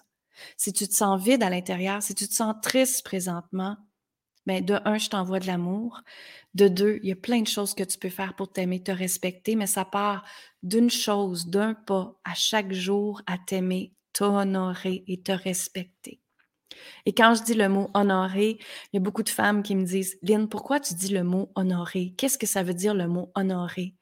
Si 0.57 0.73
tu 0.73 0.88
te 0.88 0.93
sens 0.93 1.19
vide 1.19 1.41
à 1.41 1.50
l'intérieur, 1.50 2.03
si 2.03 2.13
tu 2.13 2.27
te 2.27 2.35
sens 2.35 2.53
triste 2.61 3.03
présentement, 3.03 3.77
ben 4.45 4.63
de 4.63 4.79
un, 4.86 4.98
je 4.98 5.10
t'envoie 5.10 5.39
de 5.39 5.48
l'amour. 5.48 6.01
De 6.53 6.67
deux, 6.67 7.00
il 7.03 7.10
y 7.10 7.12
a 7.12 7.15
plein 7.15 7.41
de 7.41 7.48
choses 7.48 7.74
que 7.74 7.83
tu 7.83 7.98
peux 7.98 8.10
faire 8.10 8.36
pour 8.36 8.51
t'aimer, 8.51 8.81
te 8.83 8.91
respecter, 8.91 9.55
mais 9.55 9.67
ça 9.67 9.86
part 9.86 10.25
d'une 10.63 10.89
chose, 10.89 11.48
d'un 11.48 11.74
pas 11.74 12.19
à 12.24 12.33
chaque 12.33 12.74
jour 12.74 13.21
à 13.27 13.38
t'aimer, 13.38 13.93
t'honorer 14.13 15.03
et 15.07 15.21
te 15.21 15.31
respecter. 15.31 16.21
Et 17.05 17.13
quand 17.13 17.36
je 17.36 17.43
dis 17.43 17.53
le 17.53 17.69
mot 17.69 17.89
honorer, 17.93 18.57
il 18.91 18.95
y 18.95 18.98
a 18.98 19.01
beaucoup 19.01 19.24
de 19.24 19.29
femmes 19.29 19.63
qui 19.63 19.75
me 19.75 19.86
disent 19.86 20.17
Lynn, 20.21 20.48
pourquoi 20.48 20.79
tu 20.79 20.93
dis 20.93 21.13
le 21.13 21.24
mot 21.24 21.51
honorer? 21.55 22.13
Qu'est-ce 22.17 22.38
que 22.38 22.48
ça 22.48 22.63
veut 22.63 22.74
dire 22.74 22.93
le 22.93 23.07
mot 23.07 23.31
honorer? 23.36 23.95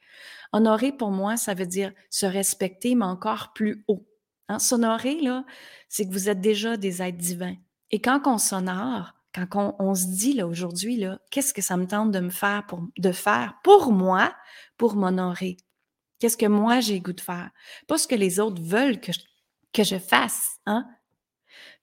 Honorer 0.51 0.91
pour 0.91 1.11
moi, 1.11 1.37
ça 1.37 1.53
veut 1.53 1.67
dire 1.67 1.93
se 2.09 2.25
respecter, 2.25 2.95
mais 2.95 3.05
encore 3.05 3.53
plus 3.53 3.83
haut. 3.87 4.07
Hein? 4.47 4.59
S'honorer, 4.59 5.21
là, 5.21 5.45
c'est 5.87 6.07
que 6.07 6.11
vous 6.11 6.29
êtes 6.29 6.41
déjà 6.41 6.77
des 6.77 7.01
êtres 7.01 7.17
divins. 7.17 7.55
Et 7.91 8.01
quand 8.01 8.21
on 8.25 8.37
s'honore, 8.37 9.13
quand 9.33 9.75
on, 9.79 9.95
se 9.95 10.07
dit 10.07 10.41
aujourd'hui, 10.41 10.97
là, 10.97 11.19
qu'est-ce 11.31 11.53
que 11.53 11.61
ça 11.61 11.77
me 11.77 11.85
tente 11.85 12.11
de 12.11 12.19
me 12.19 12.29
faire 12.29 12.65
pour, 12.67 12.81
de 12.97 13.11
faire 13.11 13.59
pour 13.63 13.91
moi, 13.91 14.33
pour 14.77 14.95
m'honorer? 14.95 15.57
Qu'est-ce 16.19 16.37
que 16.37 16.47
moi 16.47 16.79
j'ai 16.79 16.99
goût 16.99 17.13
de 17.13 17.21
faire? 17.21 17.51
Pas 17.87 17.97
ce 17.97 18.07
que 18.07 18.15
les 18.15 18.39
autres 18.39 18.61
veulent 18.61 18.99
que 18.99 19.13
je, 19.13 19.19
que 19.71 19.83
je 19.83 19.97
fasse, 19.97 20.59
hein? 20.65 20.87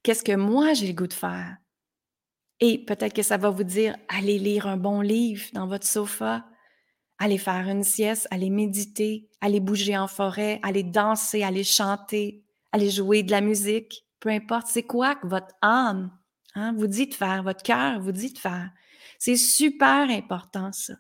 Qu'est-ce 0.02 0.24
que 0.24 0.37
moi 0.37 0.74
j'ai 0.74 0.88
le 0.88 0.92
goût 0.92 1.06
de 1.06 1.12
faire? 1.12 1.56
Et 2.61 2.85
peut-être 2.85 3.12
que 3.12 3.22
ça 3.22 3.37
va 3.37 3.50
vous 3.50 3.64
dire, 3.64 3.96
allez 4.09 4.38
lire 4.38 4.66
un 4.66 4.76
bon 4.76 5.00
livre 5.00 5.46
dans 5.52 5.66
votre 5.66 5.87
sofa, 5.87 6.46
allez 7.18 7.38
faire 7.38 7.68
une 7.68 7.85
sieste, 7.85 8.26
allez 8.30 8.50
méditer, 8.50 9.28
allez 9.40 9.61
bouger 9.61 9.96
en 9.96 10.09
forêt, 10.09 10.59
allez 10.62 10.82
danser, 10.82 11.42
allez 11.42 11.64
chanter, 11.64 12.44
allez 12.72 12.90
jouer 12.90 13.22
de 13.22 13.30
la 13.30 13.40
musique, 13.40 14.06
peu 14.20 14.30
importe, 14.30 14.66
c'est 14.68 14.85
quoi 14.85 15.14
que 15.14 15.26
votre 15.26 15.54
âme 15.61 16.11
Hein, 16.57 16.75
vous 16.77 16.88
dit 16.88 17.07
de 17.07 17.14
faire, 17.14 17.45
votre 17.45 17.62
cœur 17.62 18.01
vous 18.01 18.12
dit 18.12 18.33
de 18.33 18.38
faire. 18.38 18.71
C'est 19.19 19.37
super 19.37 20.11
important, 20.11 20.73
ça. 20.73 20.95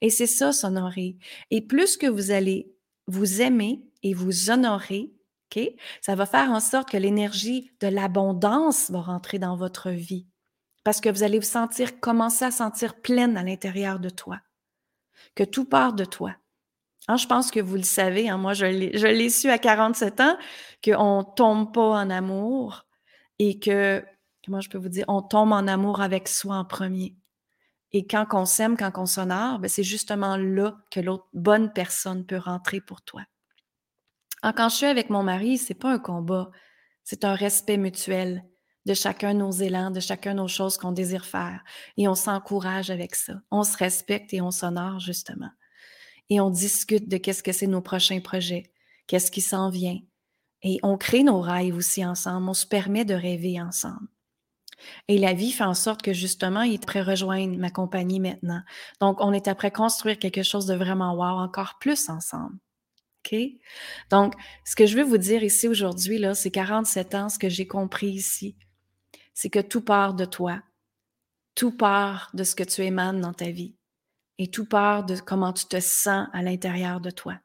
Et 0.00 0.10
c'est 0.10 0.26
ça, 0.26 0.52
s'honorer. 0.52 1.16
Et 1.50 1.60
plus 1.60 1.96
que 1.96 2.06
vous 2.06 2.32
allez 2.32 2.74
vous 3.06 3.40
aimer 3.40 3.84
et 4.02 4.14
vous 4.14 4.50
honorer, 4.50 5.14
ça 6.00 6.14
va 6.14 6.26
faire 6.26 6.50
en 6.50 6.60
sorte 6.60 6.90
que 6.90 6.96
l'énergie 6.96 7.70
de 7.80 7.88
l'abondance 7.88 8.90
va 8.90 9.00
rentrer 9.00 9.38
dans 9.38 9.56
votre 9.56 9.90
vie. 9.90 10.26
Parce 10.82 11.00
que 11.00 11.08
vous 11.08 11.22
allez 11.22 11.38
vous 11.38 11.44
sentir, 11.44 12.00
commencer 12.00 12.44
à 12.44 12.50
sentir 12.50 13.00
pleine 13.00 13.36
à 13.36 13.42
l'intérieur 13.42 13.98
de 13.98 14.10
toi. 14.10 14.40
Que 15.34 15.44
tout 15.44 15.64
part 15.64 15.92
de 15.92 16.04
toi. 16.04 16.34
Hein, 17.08 17.16
je 17.16 17.26
pense 17.26 17.50
que 17.50 17.60
vous 17.60 17.76
le 17.76 17.82
savez, 17.82 18.28
hein, 18.28 18.38
moi 18.38 18.54
je 18.54 18.64
l'ai 18.64 19.30
su 19.30 19.50
à 19.50 19.58
47 19.58 20.20
ans, 20.20 20.38
qu'on 20.82 21.18
ne 21.18 21.34
tombe 21.36 21.72
pas 21.72 22.00
en 22.00 22.10
amour 22.10 22.86
et 23.38 23.58
que 23.58 24.02
comment 24.44 24.60
je 24.60 24.68
peux 24.68 24.78
vous 24.78 24.88
dire, 24.88 25.04
on 25.08 25.22
tombe 25.22 25.52
en 25.52 25.66
amour 25.66 26.00
avec 26.00 26.28
soi 26.28 26.56
en 26.56 26.64
premier. 26.64 27.16
Et 27.92 28.06
quand 28.06 28.26
on 28.32 28.44
s'aime, 28.44 28.76
quand 28.76 28.92
on 28.96 29.06
s'honore, 29.06 29.60
ben 29.60 29.68
c'est 29.68 29.84
justement 29.84 30.36
là 30.36 30.76
que 30.90 31.00
l'autre 31.00 31.28
bonne 31.32 31.72
personne 31.72 32.26
peut 32.26 32.38
rentrer 32.38 32.80
pour 32.80 33.02
toi. 33.02 33.22
Alors, 34.42 34.54
quand 34.54 34.68
je 34.68 34.76
suis 34.76 34.86
avec 34.86 35.10
mon 35.10 35.22
mari, 35.22 35.58
c'est 35.58 35.74
pas 35.74 35.92
un 35.92 35.98
combat, 35.98 36.50
c'est 37.04 37.24
un 37.24 37.34
respect 37.34 37.76
mutuel 37.76 38.44
de 38.84 38.94
chacun 38.94 39.32
nos 39.32 39.50
élans, 39.50 39.90
de 39.90 40.00
chacun 40.00 40.34
nos 40.34 40.48
choses 40.48 40.76
qu'on 40.76 40.92
désire 40.92 41.24
faire. 41.24 41.62
Et 41.96 42.08
on 42.08 42.14
s'encourage 42.14 42.90
avec 42.90 43.14
ça. 43.14 43.34
On 43.50 43.62
se 43.62 43.76
respecte 43.76 44.34
et 44.34 44.40
on 44.40 44.50
s'honore, 44.50 44.98
justement. 44.98 45.50
Et 46.28 46.40
on 46.40 46.50
discute 46.50 47.08
de 47.08 47.16
qu'est-ce 47.16 47.42
que 47.42 47.52
c'est 47.52 47.66
nos 47.66 47.80
prochains 47.80 48.20
projets, 48.20 48.72
qu'est-ce 49.06 49.30
qui 49.30 49.40
s'en 49.40 49.70
vient. 49.70 49.98
Et 50.62 50.78
on 50.82 50.96
crée 50.96 51.22
nos 51.22 51.40
rêves 51.40 51.76
aussi 51.76 52.04
ensemble. 52.04 52.48
On 52.48 52.54
se 52.54 52.66
permet 52.66 53.04
de 53.04 53.14
rêver 53.14 53.60
ensemble. 53.60 54.08
Et 55.08 55.18
la 55.18 55.32
vie 55.32 55.52
fait 55.52 55.64
en 55.64 55.74
sorte 55.74 56.02
que 56.02 56.12
justement, 56.12 56.62
il 56.62 56.74
est 56.74 56.86
prêt 56.86 57.00
à 57.00 57.04
rejoindre 57.04 57.56
ma 57.58 57.70
compagnie 57.70 58.20
maintenant. 58.20 58.62
Donc, 59.00 59.18
on 59.20 59.32
est 59.32 59.48
après 59.48 59.70
construire 59.70 60.18
quelque 60.18 60.42
chose 60.42 60.66
de 60.66 60.74
vraiment 60.74 61.14
wow, 61.14 61.40
encore 61.40 61.78
plus 61.80 62.08
ensemble. 62.08 62.56
OK? 63.24 63.38
Donc, 64.10 64.34
ce 64.64 64.76
que 64.76 64.86
je 64.86 64.96
veux 64.96 65.04
vous 65.04 65.18
dire 65.18 65.42
ici 65.42 65.68
aujourd'hui, 65.68 66.18
là, 66.18 66.34
c'est 66.34 66.50
47 66.50 67.14
ans, 67.14 67.28
ce 67.28 67.38
que 67.38 67.48
j'ai 67.48 67.66
compris 67.66 68.08
ici, 68.08 68.56
c'est 69.32 69.50
que 69.50 69.60
tout 69.60 69.82
part 69.82 70.14
de 70.14 70.24
toi. 70.24 70.62
Tout 71.54 71.76
part 71.76 72.30
de 72.34 72.44
ce 72.44 72.54
que 72.54 72.64
tu 72.64 72.82
émanes 72.82 73.20
dans 73.20 73.32
ta 73.32 73.50
vie. 73.50 73.76
Et 74.38 74.50
tout 74.50 74.66
part 74.66 75.04
de 75.04 75.16
comment 75.16 75.52
tu 75.52 75.66
te 75.66 75.78
sens 75.80 76.28
à 76.32 76.42
l'intérieur 76.42 77.00
de 77.00 77.10
toi. 77.10 77.38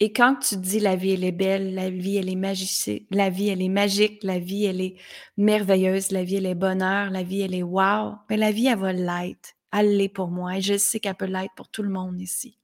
Et 0.00 0.12
quand 0.12 0.36
tu 0.36 0.56
dis 0.56 0.78
la 0.78 0.94
vie, 0.94 1.10
elle 1.10 1.24
est 1.24 1.32
belle, 1.32 1.74
la 1.74 1.90
vie, 1.90 2.18
elle 2.18 2.28
est 2.28 2.36
magique, 2.36 3.06
la 3.10 3.30
vie, 3.30 3.48
elle 3.48 3.60
est 3.60 3.68
magique, 3.68 4.22
la 4.22 4.38
vie, 4.38 4.64
elle 4.64 4.80
est 4.80 4.96
merveilleuse, 5.36 6.12
la 6.12 6.22
vie, 6.22 6.36
elle 6.36 6.46
est 6.46 6.54
bonheur, 6.54 7.10
la 7.10 7.24
vie, 7.24 7.40
elle 7.40 7.54
est 7.54 7.64
wow, 7.64 8.14
mais 8.30 8.36
la 8.36 8.52
vie, 8.52 8.68
elle 8.68 8.78
va 8.78 8.92
l'être. 8.92 9.54
Elle 9.72 9.96
l'est 9.96 10.08
pour 10.08 10.28
moi 10.28 10.56
et 10.56 10.60
je 10.60 10.78
sais 10.78 11.00
qu'elle 11.00 11.16
peut 11.16 11.26
l'être 11.26 11.54
pour 11.56 11.68
tout 11.68 11.82
le 11.82 11.90
monde 11.90 12.20
ici. 12.20 12.58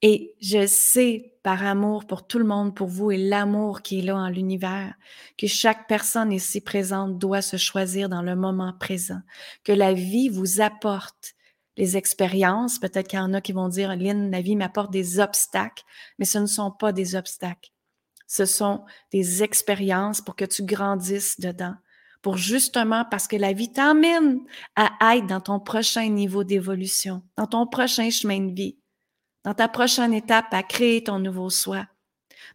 Et 0.00 0.34
je 0.40 0.66
sais, 0.66 1.34
par 1.42 1.64
amour 1.64 2.06
pour 2.06 2.26
tout 2.26 2.38
le 2.38 2.44
monde, 2.44 2.74
pour 2.74 2.88
vous 2.88 3.10
et 3.10 3.16
l'amour 3.16 3.82
qui 3.82 3.98
est 3.98 4.02
là 4.02 4.16
en 4.16 4.28
l'univers, 4.28 4.94
que 5.38 5.46
chaque 5.46 5.86
personne 5.86 6.32
ici 6.32 6.60
présente 6.60 7.18
doit 7.18 7.42
se 7.42 7.56
choisir 7.56 8.08
dans 8.08 8.22
le 8.22 8.36
moment 8.36 8.74
présent, 8.78 9.20
que 9.62 9.72
la 9.72 9.92
vie 9.92 10.28
vous 10.28 10.60
apporte 10.60 11.33
les 11.76 11.96
expériences. 11.96 12.78
Peut-être 12.78 13.08
qu'il 13.08 13.18
y 13.18 13.22
en 13.22 13.34
a 13.34 13.40
qui 13.40 13.52
vont 13.52 13.68
dire, 13.68 13.96
Lynn, 13.96 14.30
la 14.30 14.40
vie 14.40 14.56
m'apporte 14.56 14.90
des 14.90 15.18
obstacles, 15.20 15.84
mais 16.18 16.24
ce 16.24 16.38
ne 16.38 16.46
sont 16.46 16.70
pas 16.70 16.92
des 16.92 17.14
obstacles. 17.14 17.70
Ce 18.26 18.46
sont 18.46 18.84
des 19.12 19.42
expériences 19.42 20.20
pour 20.20 20.36
que 20.36 20.44
tu 20.44 20.64
grandisses 20.64 21.38
dedans, 21.38 21.74
pour 22.22 22.36
justement 22.36 23.04
parce 23.10 23.28
que 23.28 23.36
la 23.36 23.52
vie 23.52 23.70
t'emmène 23.70 24.40
à 24.76 25.16
être 25.16 25.26
dans 25.26 25.40
ton 25.40 25.60
prochain 25.60 26.08
niveau 26.08 26.42
d'évolution, 26.42 27.22
dans 27.36 27.46
ton 27.46 27.66
prochain 27.66 28.10
chemin 28.10 28.40
de 28.40 28.54
vie, 28.54 28.78
dans 29.44 29.54
ta 29.54 29.68
prochaine 29.68 30.14
étape 30.14 30.52
à 30.52 30.62
créer 30.62 31.04
ton 31.04 31.18
nouveau 31.18 31.50
soi, 31.50 31.86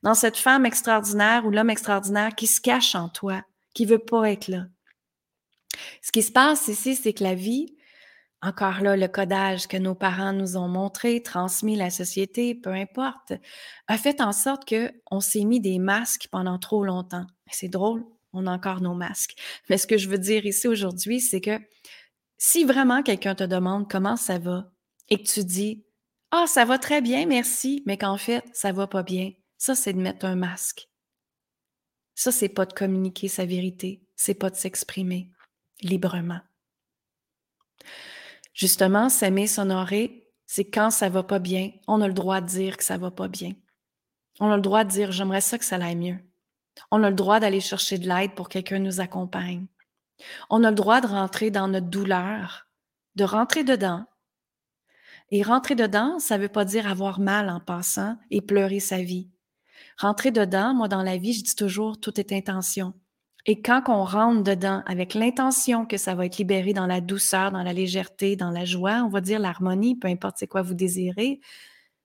dans 0.01 0.15
cette 0.15 0.37
femme 0.37 0.65
extraordinaire 0.65 1.45
ou 1.45 1.51
l'homme 1.51 1.69
extraordinaire 1.69 2.35
qui 2.35 2.47
se 2.47 2.59
cache 2.59 2.95
en 2.95 3.09
toi, 3.09 3.43
qui 3.73 3.85
veut 3.85 3.99
pas 3.99 4.31
être 4.31 4.47
là. 4.47 4.65
Ce 6.01 6.11
qui 6.11 6.23
se 6.23 6.31
passe 6.31 6.67
ici, 6.67 6.95
c'est 6.95 7.13
que 7.13 7.23
la 7.23 7.35
vie 7.35 7.75
encore 8.41 8.81
là, 8.81 8.95
le 8.95 9.07
codage 9.07 9.67
que 9.67 9.77
nos 9.77 9.95
parents 9.95 10.31
nous 10.31 10.55
ont 10.55 10.67
montré, 10.67 11.21
transmis 11.21 11.75
la 11.75 11.89
société, 11.89 12.55
peu 12.55 12.71
importe, 12.71 13.33
a 13.87 13.97
fait 13.97 14.21
en 14.21 14.31
sorte 14.31 14.65
que 14.65 14.91
on 15.11 15.19
s'est 15.19 15.43
mis 15.43 15.59
des 15.59 15.77
masques 15.77 16.27
pendant 16.31 16.57
trop 16.57 16.85
longtemps. 16.85 17.25
C'est 17.51 17.67
drôle, 17.67 18.05
on 18.31 18.47
a 18.47 18.51
encore 18.51 18.81
nos 18.81 18.93
masques. 18.93 19.35
Mais 19.69 19.77
ce 19.77 19.87
que 19.87 19.97
je 19.97 20.07
veux 20.07 20.17
dire 20.17 20.45
ici 20.45 20.67
aujourd'hui, 20.67 21.19
c'est 21.19 21.41
que 21.41 21.59
si 22.37 22.63
vraiment 22.63 23.03
quelqu'un 23.03 23.35
te 23.35 23.43
demande 23.43 23.89
comment 23.89 24.15
ça 24.15 24.39
va 24.39 24.71
et 25.09 25.21
que 25.21 25.29
tu 25.29 25.43
dis 25.43 25.83
Ah, 26.31 26.45
ça 26.47 26.63
va 26.63 26.77
très 26.77 27.01
bien, 27.01 27.25
merci, 27.25 27.83
mais 27.85 27.97
qu'en 27.97 28.17
fait, 28.17 28.43
ça 28.53 28.71
va 28.71 28.87
pas 28.87 29.03
bien, 29.03 29.31
ça, 29.57 29.75
c'est 29.75 29.93
de 29.93 29.99
mettre 29.99 30.25
un 30.25 30.35
masque. 30.35 30.87
Ça, 32.15 32.31
c'est 32.31 32.49
pas 32.49 32.65
de 32.65 32.73
communiquer 32.73 33.27
sa 33.27 33.45
vérité, 33.45 34.01
c'est 34.15 34.33
pas 34.33 34.49
de 34.49 34.55
s'exprimer 34.55 35.29
librement. 35.81 36.39
Justement, 38.59 39.07
s'aimer, 39.07 39.47
s'honorer, 39.47 40.27
c'est 40.45 40.69
quand 40.69 40.91
ça 40.91 41.07
va 41.07 41.23
pas 41.23 41.39
bien, 41.39 41.71
on 41.87 42.01
a 42.01 42.09
le 42.09 42.13
droit 42.13 42.41
de 42.41 42.47
dire 42.47 42.75
que 42.75 42.83
ça 42.83 42.97
va 42.97 43.09
pas 43.09 43.29
bien. 43.29 43.53
On 44.41 44.51
a 44.51 44.57
le 44.57 44.61
droit 44.61 44.83
de 44.83 44.89
dire 44.89 45.13
j'aimerais 45.13 45.39
ça 45.39 45.57
que 45.57 45.63
ça 45.63 45.77
aille 45.77 45.95
mieux. 45.95 46.17
On 46.91 47.01
a 47.03 47.09
le 47.09 47.15
droit 47.15 47.39
d'aller 47.39 47.61
chercher 47.61 47.97
de 47.97 48.09
l'aide 48.09 48.35
pour 48.35 48.49
que 48.49 48.53
quelqu'un 48.53 48.79
nous 48.79 48.99
accompagne. 48.99 49.67
On 50.49 50.65
a 50.65 50.71
le 50.71 50.75
droit 50.75 50.99
de 50.99 51.07
rentrer 51.07 51.51
dans 51.51 51.69
notre 51.69 51.87
douleur, 51.87 52.67
de 53.15 53.23
rentrer 53.23 53.63
dedans. 53.63 54.05
Et 55.31 55.41
rentrer 55.41 55.75
dedans, 55.75 56.19
ça 56.19 56.37
ne 56.37 56.41
veut 56.41 56.49
pas 56.49 56.65
dire 56.65 56.85
avoir 56.85 57.21
mal 57.21 57.49
en 57.49 57.61
passant 57.61 58.17
et 58.29 58.41
pleurer 58.41 58.81
sa 58.81 59.01
vie. 59.01 59.29
Rentrer 59.97 60.31
dedans, 60.31 60.73
moi 60.73 60.89
dans 60.89 61.03
la 61.03 61.15
vie, 61.15 61.31
je 61.31 61.45
dis 61.45 61.55
toujours 61.55 61.97
tout 61.97 62.19
est 62.19 62.33
intention. 62.33 62.93
Et 63.49 63.63
quand 63.63 63.81
on 63.87 64.03
rentre 64.03 64.43
dedans 64.43 64.83
avec 64.85 65.15
l'intention 65.15 65.87
que 65.87 65.97
ça 65.97 66.13
va 66.13 66.27
être 66.27 66.37
libéré 66.37 66.71
dans 66.71 66.85
la 66.85 67.01
douceur, 67.01 67.51
dans 67.51 67.63
la 67.63 67.73
légèreté, 67.73 68.35
dans 68.35 68.51
la 68.51 68.63
joie, 68.63 69.01
on 69.03 69.09
va 69.09 69.21
dire 69.21 69.39
l'harmonie, 69.39 69.95
peu 69.95 70.07
importe 70.07 70.35
c'est 70.37 70.45
quoi 70.45 70.61
vous 70.61 70.75
désirez, 70.75 71.39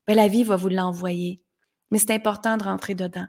bien, 0.07 0.16
la 0.16 0.26
vie 0.26 0.42
va 0.42 0.57
vous 0.57 0.70
l'envoyer. 0.70 1.42
Mais 1.90 1.98
c'est 1.98 2.12
important 2.12 2.57
de 2.57 2.64
rentrer 2.64 2.94
dedans. 2.94 3.26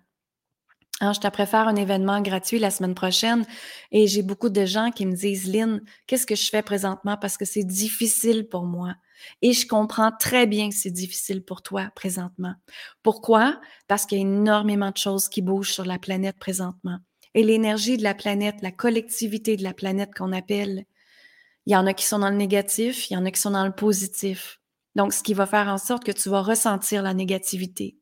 Hein, 1.01 1.12
je 1.12 1.19
te 1.19 1.28
préfère 1.28 1.67
un 1.67 1.75
événement 1.75 2.21
gratuit 2.21 2.58
la 2.58 2.71
semaine 2.71 2.95
prochaine 2.95 3.45
et 3.91 4.08
j'ai 4.08 4.21
beaucoup 4.21 4.47
de 4.47 4.65
gens 4.65 4.91
qui 4.91 5.06
me 5.06 5.13
disent, 5.13 5.54
Lynn, 5.54 5.82
qu'est-ce 6.08 6.25
que 6.25 6.36
je 6.36 6.49
fais 6.49 6.62
présentement? 6.62 7.17
Parce 7.17 7.36
que 7.36 7.43
c'est 7.43 7.65
difficile 7.65 8.47
pour 8.47 8.63
moi. 8.63 8.93
Et 9.41 9.51
je 9.51 9.67
comprends 9.67 10.13
très 10.17 10.47
bien 10.47 10.69
que 10.69 10.75
c'est 10.75 10.89
difficile 10.89 11.43
pour 11.43 11.62
toi 11.62 11.89
présentement. 11.95 12.54
Pourquoi? 13.04 13.60
Parce 13.89 14.06
qu'il 14.06 14.19
y 14.19 14.21
a 14.21 14.23
énormément 14.23 14.91
de 14.91 14.97
choses 14.97 15.28
qui 15.28 15.41
bougent 15.41 15.73
sur 15.73 15.84
la 15.84 15.99
planète 15.99 16.39
présentement 16.39 16.99
et 17.36 17.43
l'énergie 17.43 17.98
de 17.98 18.04
la 18.04 18.15
planète, 18.15 18.56
la 18.62 18.71
collectivité 18.71 19.58
de 19.58 19.63
la 19.63 19.74
planète 19.74 20.15
qu'on 20.15 20.32
appelle. 20.32 20.86
Il 21.65 21.74
y 21.74 21.76
en 21.76 21.86
a 21.86 21.93
qui 21.93 22.06
sont 22.06 22.19
dans 22.19 22.30
le 22.30 22.38
négatif, 22.38 23.10
il 23.10 23.13
y 23.13 23.17
en 23.17 23.26
a 23.26 23.32
qui 23.32 23.41
sont 23.41 23.52
dans 23.52 23.65
le 23.65 23.76
positif. 23.76 24.62
Donc, 24.95 25.13
ce 25.13 25.21
qui 25.21 25.34
va 25.34 25.45
faire 25.45 25.67
en 25.67 25.78
sorte 25.78 26.06
que 26.06 26.13
tu 26.13 26.30
vas 26.30 26.41
ressentir 26.41 27.04
la 27.04 27.13
négativité. 27.13 27.98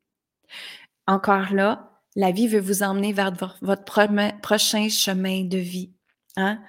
Encore 1.08 1.52
là, 1.52 2.00
la 2.14 2.30
vie 2.30 2.46
veut 2.46 2.60
vous 2.60 2.84
emmener 2.84 3.12
vers 3.12 3.32
votre 3.60 3.84
prochain 4.40 4.88
chemin 4.88 5.44
de 5.44 5.58
vie. 5.58 5.92
Hein? 6.36 6.62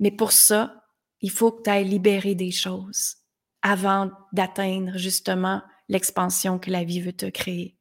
Mais 0.00 0.10
pour 0.10 0.32
ça, 0.32 0.86
il 1.20 1.30
faut 1.30 1.52
que 1.52 1.62
tu 1.62 1.70
ailles 1.70 1.84
libérer 1.84 2.34
des 2.34 2.50
choses 2.50 3.16
avant 3.60 4.10
d'atteindre 4.32 4.96
justement 4.96 5.62
l'expansion 5.88 6.58
que 6.58 6.70
la 6.70 6.84
vie 6.84 7.02
veut 7.02 7.12
te 7.12 7.26
créer. 7.26 7.76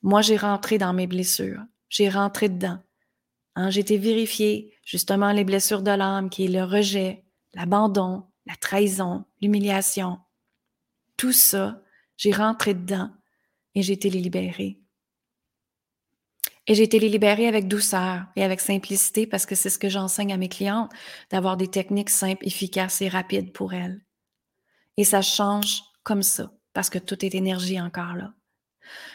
Moi, 0.00 0.22
j'ai 0.22 0.38
rentré 0.38 0.78
dans 0.78 0.94
mes 0.94 1.06
blessures. 1.06 1.60
J'ai 1.90 2.08
rentré 2.08 2.48
dedans. 2.48 2.78
Hein, 3.56 3.70
j'ai 3.70 3.80
été 3.80 3.98
vérifier 3.98 4.74
justement 4.84 5.32
les 5.32 5.44
blessures 5.44 5.82
de 5.82 5.90
l'âme, 5.90 6.30
qui 6.30 6.44
est 6.44 6.48
le 6.48 6.64
rejet, 6.64 7.24
l'abandon, 7.54 8.24
la 8.46 8.54
trahison, 8.56 9.24
l'humiliation. 9.40 10.18
Tout 11.16 11.32
ça, 11.32 11.82
j'ai 12.16 12.32
rentré 12.32 12.74
dedans 12.74 13.10
et 13.74 13.82
j'ai 13.82 13.92
été 13.92 14.10
les 14.10 14.20
libérer. 14.20 14.80
Et 16.66 16.74
j'ai 16.74 16.84
été 16.84 16.98
les 16.98 17.08
libérer 17.08 17.48
avec 17.48 17.66
douceur 17.66 18.26
et 18.36 18.44
avec 18.44 18.60
simplicité 18.60 19.26
parce 19.26 19.46
que 19.46 19.54
c'est 19.54 19.70
ce 19.70 19.78
que 19.78 19.88
j'enseigne 19.88 20.32
à 20.32 20.36
mes 20.36 20.48
clientes, 20.48 20.92
d'avoir 21.30 21.56
des 21.56 21.68
techniques 21.68 22.10
simples, 22.10 22.46
efficaces 22.46 23.02
et 23.02 23.08
rapides 23.08 23.52
pour 23.52 23.74
elles. 23.74 24.00
Et 24.96 25.04
ça 25.04 25.22
change 25.22 25.82
comme 26.04 26.22
ça 26.22 26.52
parce 26.72 26.90
que 26.90 26.98
tout 26.98 27.24
est 27.24 27.34
énergie 27.34 27.80
encore 27.80 28.14
là. 28.14 28.32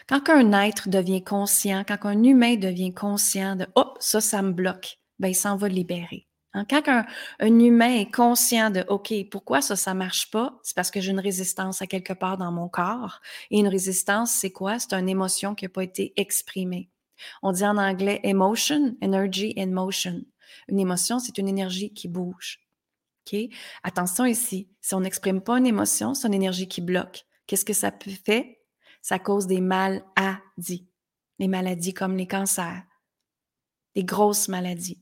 Quand 0.07 0.29
un 0.29 0.51
être 0.61 0.89
devient 0.89 1.23
conscient, 1.23 1.83
quand 1.87 2.05
un 2.05 2.23
humain 2.23 2.55
devient 2.55 2.93
conscient 2.93 3.55
de 3.55 3.67
Oh, 3.75 3.93
ça, 3.99 4.21
ça 4.21 4.41
me 4.41 4.51
bloque, 4.51 4.99
ben, 5.19 5.29
il 5.29 5.35
s'en 5.35 5.55
va 5.55 5.67
libérer. 5.67 6.27
Hein, 6.53 6.65
quand 6.69 6.87
un, 6.87 7.05
humain 7.59 7.95
est 7.95 8.11
conscient 8.11 8.69
de 8.69 8.85
OK, 8.87 9.13
pourquoi 9.29 9.61
ça, 9.61 9.75
ça 9.75 9.93
marche 9.93 10.31
pas? 10.31 10.57
C'est 10.63 10.75
parce 10.75 10.89
que 10.89 11.01
j'ai 11.01 11.11
une 11.11 11.19
résistance 11.19 11.81
à 11.81 11.87
quelque 11.87 12.13
part 12.13 12.37
dans 12.37 12.51
mon 12.51 12.69
corps. 12.69 13.19
Et 13.51 13.59
une 13.59 13.67
résistance, 13.67 14.31
c'est 14.31 14.51
quoi? 14.51 14.79
C'est 14.79 14.93
une 14.93 15.09
émotion 15.09 15.53
qui 15.53 15.65
n'a 15.65 15.69
pas 15.69 15.83
été 15.83 16.13
exprimée. 16.15 16.89
On 17.43 17.51
dit 17.51 17.65
en 17.65 17.77
anglais 17.77 18.21
emotion, 18.23 18.95
energy 19.01 19.53
and 19.57 19.67
motion. 19.67 20.21
Une 20.69 20.79
émotion, 20.79 21.19
c'est 21.19 21.37
une 21.37 21.49
énergie 21.49 21.93
qui 21.93 22.07
bouge. 22.07 22.61
OK? 23.27 23.37
Attention 23.83 24.25
ici, 24.25 24.69
si 24.79 24.93
on 24.93 25.01
n'exprime 25.01 25.41
pas 25.41 25.57
une 25.57 25.67
émotion, 25.67 26.13
c'est 26.13 26.27
une 26.27 26.33
énergie 26.33 26.69
qui 26.69 26.79
bloque. 26.79 27.25
Qu'est-ce 27.47 27.65
que 27.65 27.73
ça 27.73 27.91
fait? 28.25 28.54
Ça 29.05 29.19
cause 29.19 29.45
des 29.45 29.61
maladies. 29.61 30.87
Des 31.37 31.47
maladies 31.47 31.93
comme 31.93 32.17
les 32.17 32.25
cancers, 32.25 32.81
des 33.93 34.03
grosses 34.03 34.47
maladies. 34.47 34.99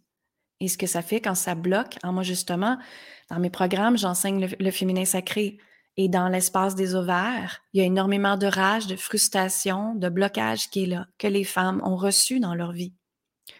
Et 0.59 0.67
ce 0.67 0.77
que 0.77 0.87
ça 0.87 1.01
fait 1.01 1.21
quand 1.21 1.35
ça 1.35 1.55
bloque, 1.55 1.97
en 2.03 2.11
moi 2.11 2.23
justement, 2.23 2.77
dans 3.29 3.39
mes 3.39 3.49
programmes, 3.49 3.97
j'enseigne 3.97 4.45
le, 4.59 4.71
féminin 4.71 5.05
sacré. 5.05 5.57
Et 5.95 6.09
dans 6.09 6.27
l'espace 6.27 6.75
des 6.75 6.95
ovaires, 6.95 7.61
il 7.71 7.79
y 7.79 7.81
a 7.81 7.85
énormément 7.85 8.35
de 8.35 8.45
rage, 8.47 8.87
de 8.87 8.97
frustration, 8.97 9.95
de 9.95 10.09
blocage 10.09 10.69
qui 10.69 10.83
est 10.83 10.87
là, 10.87 11.07
que 11.17 11.27
les 11.27 11.45
femmes 11.45 11.81
ont 11.85 11.95
reçu 11.95 12.41
dans 12.41 12.55
leur 12.55 12.73
vie. 12.73 12.93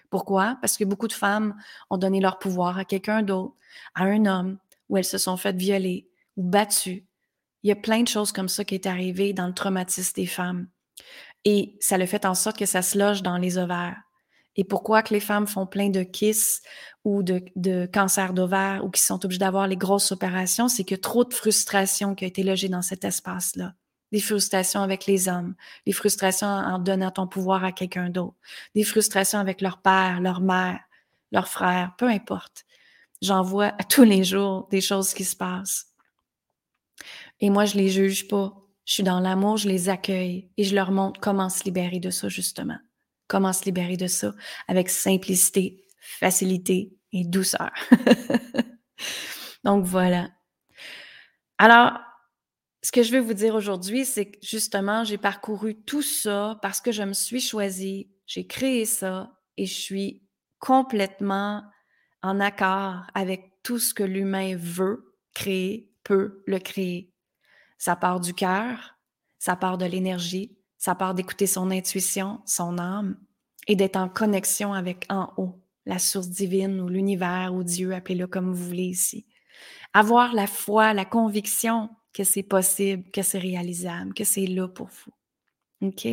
Pourquoi? 0.10 0.58
Parce 0.60 0.76
que 0.76 0.84
beaucoup 0.84 1.08
de 1.08 1.14
femmes 1.14 1.56
ont 1.90 1.98
donné 1.98 2.20
leur 2.20 2.38
pouvoir 2.38 2.78
à 2.78 2.84
quelqu'un 2.84 3.22
d'autre, 3.22 3.56
à 3.96 4.04
un 4.04 4.26
homme, 4.26 4.58
ou 4.90 4.98
elles 4.98 5.06
se 5.06 5.18
sont 5.18 5.38
faites 5.38 5.56
violer 5.56 6.10
ou 6.36 6.44
battues 6.44 7.08
il 7.63 7.69
y 7.69 7.71
a 7.71 7.76
plein 7.76 8.04
de 8.04 8.08
choses 8.08 8.32
comme 8.32 8.49
ça 8.49 8.65
qui 8.65 8.76
est 8.76 8.86
arrivé 8.86 9.34
dans 9.34 9.47
le 9.47 9.54
traumatisme 9.54 10.13
des 10.15 10.26
femmes. 10.26 10.67
Et 11.45 11.78
ça 11.80 11.97
le 11.97 12.06
fait 12.06 12.26
en 12.26 12.36
sorte 12.36 12.58
que 12.58 12.65
ça 12.65 12.82
se 12.82 12.97
loge 12.97 13.23
dans 13.23 13.38
les 13.38 13.58
ovaires. 13.58 14.02
Et 14.56 14.63
pourquoi 14.63 15.02
que 15.02 15.13
les 15.13 15.19
femmes 15.19 15.47
font 15.47 15.65
plein 15.65 15.89
de 15.89 16.04
kisses 16.04 16.62
ou 17.04 17.23
de, 17.23 17.43
de 17.56 17.89
cancer 17.91 18.34
d'ovaire 18.34 18.86
ou 18.86 18.89
qui 18.89 19.02
sont 19.02 19.23
obligées 19.26 19.39
d'avoir 19.39 19.67
les 19.67 19.78
grosses 19.78 20.12
opérations, 20.12 20.67
c'est 20.67 20.84
que 20.84 20.95
trop 20.95 21.23
de 21.26 21.34
frustration 21.34 22.13
qui 22.15 22.26
a 22.26 22.28
été 22.28 22.43
logée 22.43 22.69
dans 22.69 22.84
cet 22.84 23.04
espace-là. 23.04 23.73
Des 24.12 24.19
frustrations 24.19 24.82
avec 24.82 25.08
les 25.08 25.28
hommes, 25.28 25.56
des 25.88 25.91
frustrations 25.91 26.47
en 26.47 26.78
donnant 26.78 27.10
ton 27.10 27.28
pouvoir 27.28 27.63
à 27.63 27.71
quelqu'un 27.71 28.10
d'autre, 28.10 28.36
des 28.76 28.84
frustrations 28.84 29.39
avec 29.39 29.60
leur 29.60 29.80
père, 29.82 30.21
leur 30.21 30.39
mère, 30.39 30.82
leur 31.32 31.47
frère, 31.47 31.93
peu 31.97 32.08
importe. 32.08 32.65
J'en 33.23 33.41
vois 33.41 33.71
tous 33.89 34.04
les 34.04 34.23
jours 34.23 34.67
des 34.69 34.82
choses 34.82 35.15
qui 35.15 35.23
se 35.23 35.36
passent. 35.36 35.93
Et 37.44 37.50
moi, 37.50 37.66
je 37.66 37.76
les 37.76 37.90
juge 37.90 38.30
pas. 38.30 38.54
Je 38.86 38.94
suis 38.94 39.04
dans 39.04 39.20
l'amour, 39.20 39.58
je 39.58 39.68
les 39.68 39.90
accueille 39.90 40.50
et 40.56 40.64
je 40.64 40.74
leur 40.74 40.92
montre 40.92 41.20
comment 41.20 41.50
se 41.50 41.66
libérer 41.66 42.00
de 42.00 42.10
ça, 42.10 42.30
justement. 42.30 42.78
Comment 43.28 43.52
se 43.52 43.66
libérer 43.66 43.98
de 43.98 44.08
ça 44.08 44.34
avec 44.70 44.90
simplicité, 44.90 45.84
facilité 46.00 46.96
et 47.12 47.26
douceur. 47.26 47.70
Donc 49.66 49.84
voilà. 49.84 50.30
Alors, 51.58 52.00
ce 52.82 52.94
que 52.94 53.04
je 53.04 53.12
veux 53.12 53.20
vous 53.20 53.34
dire 53.34 53.56
aujourd'hui, 53.56 54.06
c'est 54.06 54.32
que 54.32 54.38
justement, 54.42 55.04
j'ai 55.04 55.18
parcouru 55.18 55.84
tout 55.84 56.02
ça 56.02 56.58
parce 56.62 56.80
que 56.80 56.94
je 56.94 57.04
me 57.04 57.12
suis 57.12 57.42
choisie, 57.42 58.10
j'ai 58.26 58.48
créé 58.48 58.86
ça 58.86 59.34
et 59.58 59.66
je 59.66 59.74
suis 59.74 60.24
complètement 60.60 61.62
en 62.22 62.40
accord 62.40 63.02
avec 63.14 63.52
tout 63.64 63.80
ce 63.80 63.94
que 63.94 64.04
l'humain 64.04 64.56
veut 64.56 65.14
créer, 65.34 65.92
peut 66.06 66.42
le 66.48 66.60
créer. 66.60 67.12
Ça 67.84 67.98
part 67.98 68.22
du 68.22 68.34
cœur, 68.34 68.98
ça 69.39 69.58
part 69.58 69.78
de 69.78 69.84
l'énergie, 69.84 70.58
ça 70.78 70.96
part 70.96 71.13
d'écouter 71.13 71.48
son 71.48 71.69
intuition, 71.69 72.39
son 72.46 72.78
âme 72.78 73.17
et 73.67 73.76
d'être 73.76 73.98
en 73.98 74.08
connexion 74.08 74.74
avec 74.74 75.06
en 75.10 75.34
haut, 75.36 75.62
la 75.86 76.00
source 76.00 76.30
divine 76.30 76.80
ou 76.80 76.88
l'univers 76.88 77.54
ou 77.54 77.62
Dieu, 77.62 77.93
appelez-le 77.93 78.26
comme 78.26 78.54
vous 78.54 78.67
voulez 78.67 78.86
ici. 78.86 79.26
Avoir 79.91 80.34
la 80.34 80.48
foi, 80.48 80.93
la 80.93 81.04
conviction 81.04 81.89
que 82.13 82.24
c'est 82.24 82.41
possible, 82.41 83.12
que 83.12 83.22
c'est 83.22 83.38
réalisable, 83.38 84.13
que 84.13 84.24
c'est 84.24 84.48
là 84.48 84.69
pour 84.69 84.88
vous. 84.88 85.88
OK? 85.89 86.08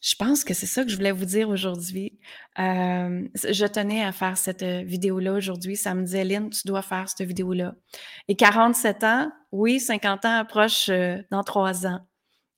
Je 0.00 0.14
pense 0.14 0.44
que 0.44 0.54
c'est 0.54 0.66
ça 0.66 0.82
que 0.82 0.90
je 0.90 0.96
voulais 0.96 1.12
vous 1.12 1.26
dire 1.26 1.50
aujourd'hui. 1.50 2.18
Euh, 2.58 3.28
je 3.34 3.66
tenais 3.66 4.02
à 4.02 4.12
faire 4.12 4.38
cette 4.38 4.62
euh, 4.62 4.82
vidéo-là 4.82 5.34
aujourd'hui. 5.34 5.76
Ça 5.76 5.94
me 5.94 6.04
disait, 6.04 6.24
Lynn, 6.24 6.48
tu 6.48 6.66
dois 6.66 6.80
faire 6.80 7.06
cette 7.08 7.26
vidéo-là. 7.26 7.74
Et 8.26 8.34
47 8.34 9.04
ans, 9.04 9.30
oui, 9.52 9.78
50 9.78 10.24
ans 10.24 10.38
approche 10.38 10.88
euh, 10.88 11.18
dans 11.30 11.42
trois 11.42 11.86
ans. 11.86 12.00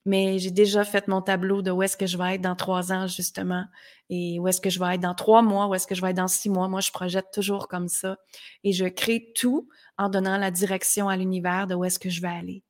mais 0.05 0.39
j'ai 0.39 0.51
déjà 0.53 0.85
fait 0.85 1.09
mon 1.09 1.23
tableau 1.23 1.63
de 1.63 1.71
où 1.71 1.83
est-ce 1.83 1.97
que 1.97 2.07
je 2.07 2.17
vais 2.19 2.37
être 2.37 2.41
dans 2.43 2.57
trois 2.57 2.93
ans, 2.93 3.07
justement, 3.09 3.65
et 4.09 4.39
où 4.41 4.49
est-ce 4.49 4.61
que 4.61 4.71
je 4.71 4.79
vais 4.79 4.95
être 4.95 5.01
dans 5.01 5.15
trois 5.15 5.43
mois, 5.43 5.67
où 5.67 5.75
est-ce 5.75 5.87
que 5.87 5.95
je 5.95 6.03
vais 6.03 6.11
être 6.11 6.17
dans 6.17 6.29
six 6.29 6.51
mois. 6.51 6.69
Moi, 6.69 6.81
je 6.81 6.93
projette 6.93 7.27
toujours 7.33 7.67
comme 7.69 7.89
ça. 7.89 8.19
Et 8.63 8.73
je 8.73 8.87
crée 8.87 9.33
tout 9.35 9.69
en 9.99 10.09
donnant 10.09 10.39
la 10.39 10.51
direction 10.53 11.09
à 11.09 11.17
l'univers 11.17 11.67
de 11.67 11.75
où 11.75 11.85
est-ce 11.85 11.99
que 11.99 12.11
je 12.11 12.21
vais 12.21 12.29
aller. 12.29 12.63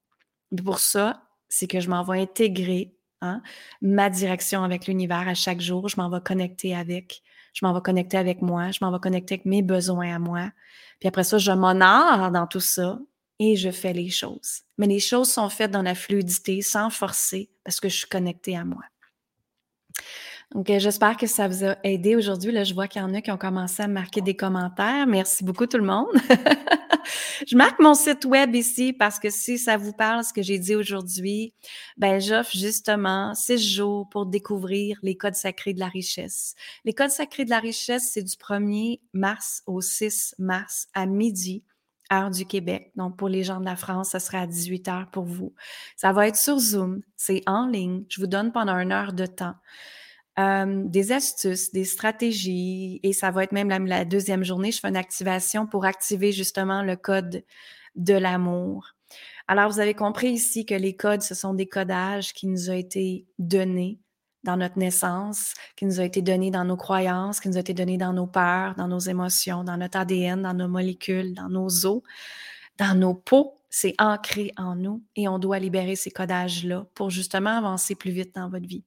Pour 0.65 0.79
ça, 0.79 1.25
c'est 1.49 1.67
que 1.67 1.81
je 1.81 1.91
m'en 1.91 2.03
vais 2.05 2.21
intégrer 2.21 2.95
hein, 3.23 3.43
ma 3.81 4.11
direction 4.11 4.63
avec 4.63 4.87
l'univers 4.87 5.27
à 5.27 5.35
chaque 5.35 5.61
jour. 5.61 5.89
Je 5.89 5.97
m'en 5.97 6.11
vais 6.11 6.21
connecter 6.21 6.75
avec. 6.75 7.23
Je 7.55 7.65
m'en 7.65 7.73
vais 7.73 7.81
connecter 7.81 8.19
avec 8.19 8.43
moi. 8.43 8.71
Je 8.71 8.79
m'en 8.83 8.93
vais 8.93 8.99
connecter 8.99 9.35
avec 9.35 9.47
mes 9.47 9.63
besoins 9.63 10.15
à 10.15 10.19
moi. 10.19 10.51
Puis 11.01 11.09
après 11.09 11.25
ça, 11.25 11.39
je 11.39 11.53
m'honore 11.53 12.31
dans 12.31 12.47
tout 12.47 12.61
ça 12.61 12.99
et 13.39 13.57
je 13.57 13.71
fais 13.71 13.93
les 13.93 14.11
choses. 14.11 14.63
Mais 14.79 14.87
les 14.87 15.01
choses 15.01 15.31
sont 15.31 15.49
faites 15.49 15.71
dans 15.71 15.83
la 15.83 15.95
fluidité, 15.95 16.63
sans 16.63 16.91
forcer, 16.91 17.51
parce 17.65 17.81
que 17.81 17.89
je 17.89 17.97
suis 17.97 18.09
connectée 18.09 18.57
à 18.57 18.65
moi. 18.65 18.83
Donc, 20.55 20.69
euh, 20.69 20.79
j'espère 20.79 21.17
que 21.17 21.27
ça 21.27 21.49
vous 21.49 21.65
a 21.65 21.77
aidé 21.83 22.15
aujourd'hui. 22.15 22.53
Là, 22.53 22.65
je 22.65 22.75
vois 22.75 22.87
qu'il 22.87 23.01
y 23.01 23.05
en 23.05 23.15
a 23.15 23.23
qui 23.23 23.31
ont 23.31 23.39
commencé 23.39 23.83
à 23.83 23.89
marquer 23.89 24.21
des 24.21 24.37
commentaires. 24.37 25.07
Merci 25.07 25.45
beaucoup 25.45 25.67
tout 25.67 25.79
le 25.79 25.85
monde. 25.85 26.09
je 27.47 27.57
marque 27.57 27.81
mon 27.81 27.95
site 27.95 28.27
web 28.27 28.55
ici 28.55 28.93
parce 28.93 29.19
que 29.19 29.31
si 29.31 29.59
ça 29.59 29.79
vous 29.79 29.93
parle, 29.93 30.25
ce 30.25 30.33
que 30.33 30.43
j'ai 30.43 30.59
dit 30.59 30.75
aujourd'hui, 30.75 31.55
ben, 31.97 32.21
j'offre 32.21 32.53
justement 32.53 33.35
six 33.35 33.59
jours 33.59 34.09
pour 34.11 34.27
découvrir 34.27 34.99
les 35.03 35.17
codes 35.17 35.37
sacrés 35.37 35.73
de 35.73 35.81
la 35.81 35.89
richesse. 35.89 36.55
Les 36.85 36.93
codes 36.93 37.11
sacrés 37.11 37.47
de 37.47 37.51
la 37.51 37.61
richesse, 37.61 38.11
c'est 38.13 38.23
du 38.23 38.35
1er 38.35 39.01
mars 39.15 39.63
au 39.67 39.81
6 39.81 40.35
mars 40.39 40.87
à 40.93 41.07
midi 41.07 41.65
heure 42.13 42.31
du 42.31 42.45
Québec. 42.45 42.93
Donc, 42.95 43.17
pour 43.17 43.31
les 43.31 43.43
gens 43.43 43.59
de 43.59 43.65
la 43.65 43.77
France, 43.77 44.11
ça 44.11 44.21
sera 44.21 44.41
à 44.41 44.47
18 44.47 44.89
heures 44.89 45.11
pour 45.11 45.25
vous. 45.25 45.55
Ça 45.97 46.13
va 46.13 46.29
être 46.29 46.37
sur 46.37 46.59
Zoom. 46.59 47.01
C'est 47.17 47.41
en 47.47 47.67
ligne. 47.67 48.05
Je 48.11 48.21
vous 48.21 48.27
donne 48.27 48.53
pendant 48.53 48.77
une 48.77 48.93
heure 48.93 49.15
de 49.15 49.25
temps. 49.25 49.55
Euh, 50.39 50.85
des 50.87 51.13
astuces, 51.13 51.73
des 51.73 51.85
stratégies, 51.85 53.01
et 53.03 53.13
ça 53.13 53.31
va 53.31 53.45
être 53.45 53.53
même 53.53 53.69
la, 53.69 54.07
deuxième 54.07 54.45
journée, 54.45 54.73
je 54.73 54.81
fais 54.81 54.89
une 54.89 54.97
activation 54.97 55.67
pour 55.67 55.85
activer 55.85 56.33
justement 56.33 56.83
le 56.83 56.97
code 56.97 57.45
de 57.97 58.15
l'amour. 58.15 58.95
Alors, 59.47 59.71
vous 59.71 59.79
avez 59.79 59.93
compris 59.93 60.31
ici 60.31 60.65
que 60.65 60.75
les 60.75 60.97
codes, 60.97 61.21
ce 61.21 61.35
sont 61.35 61.53
des 61.53 61.67
codages 61.67 62.33
qui 62.33 62.47
nous 62.47 62.71
ont 62.71 62.75
été 62.75 63.27
donnés 63.39 63.99
dans 64.43 64.57
notre 64.57 64.79
naissance, 64.79 65.53
qui 65.77 65.85
nous 65.85 66.01
a 66.01 66.05
été 66.05 66.23
donné 66.23 66.51
dans 66.51 66.65
nos 66.65 66.79
croyances, 66.79 67.39
qui 67.39 67.49
nous 67.49 67.59
a 67.59 67.61
été 67.61 67.75
donné 67.75 67.99
dans 67.99 68.15
nos 68.15 68.27
peurs, 68.27 68.75
dans 68.77 68.89
nos 68.89 69.01
émotions, 69.01 69.65
dans 69.65 69.77
notre 69.77 69.99
ADN, 69.99 70.41
dans 70.41 70.55
nos 70.55 70.69
molécules, 70.69 71.35
dans 71.35 71.51
nos 71.51 71.85
os, 71.85 72.01
dans 72.79 72.99
nos 72.99 73.15
peaux. 73.15 73.59
C'est 73.69 73.95
ancré 73.99 74.51
en 74.57 74.77
nous 74.77 75.03
et 75.15 75.29
on 75.29 75.39
doit 75.39 75.59
libérer 75.59 75.95
ces 75.95 76.11
codages-là 76.11 76.87
pour 76.95 77.11
justement 77.11 77.51
avancer 77.51 77.95
plus 77.95 78.11
vite 78.11 78.35
dans 78.35 78.49
votre 78.49 78.67
vie. 78.67 78.85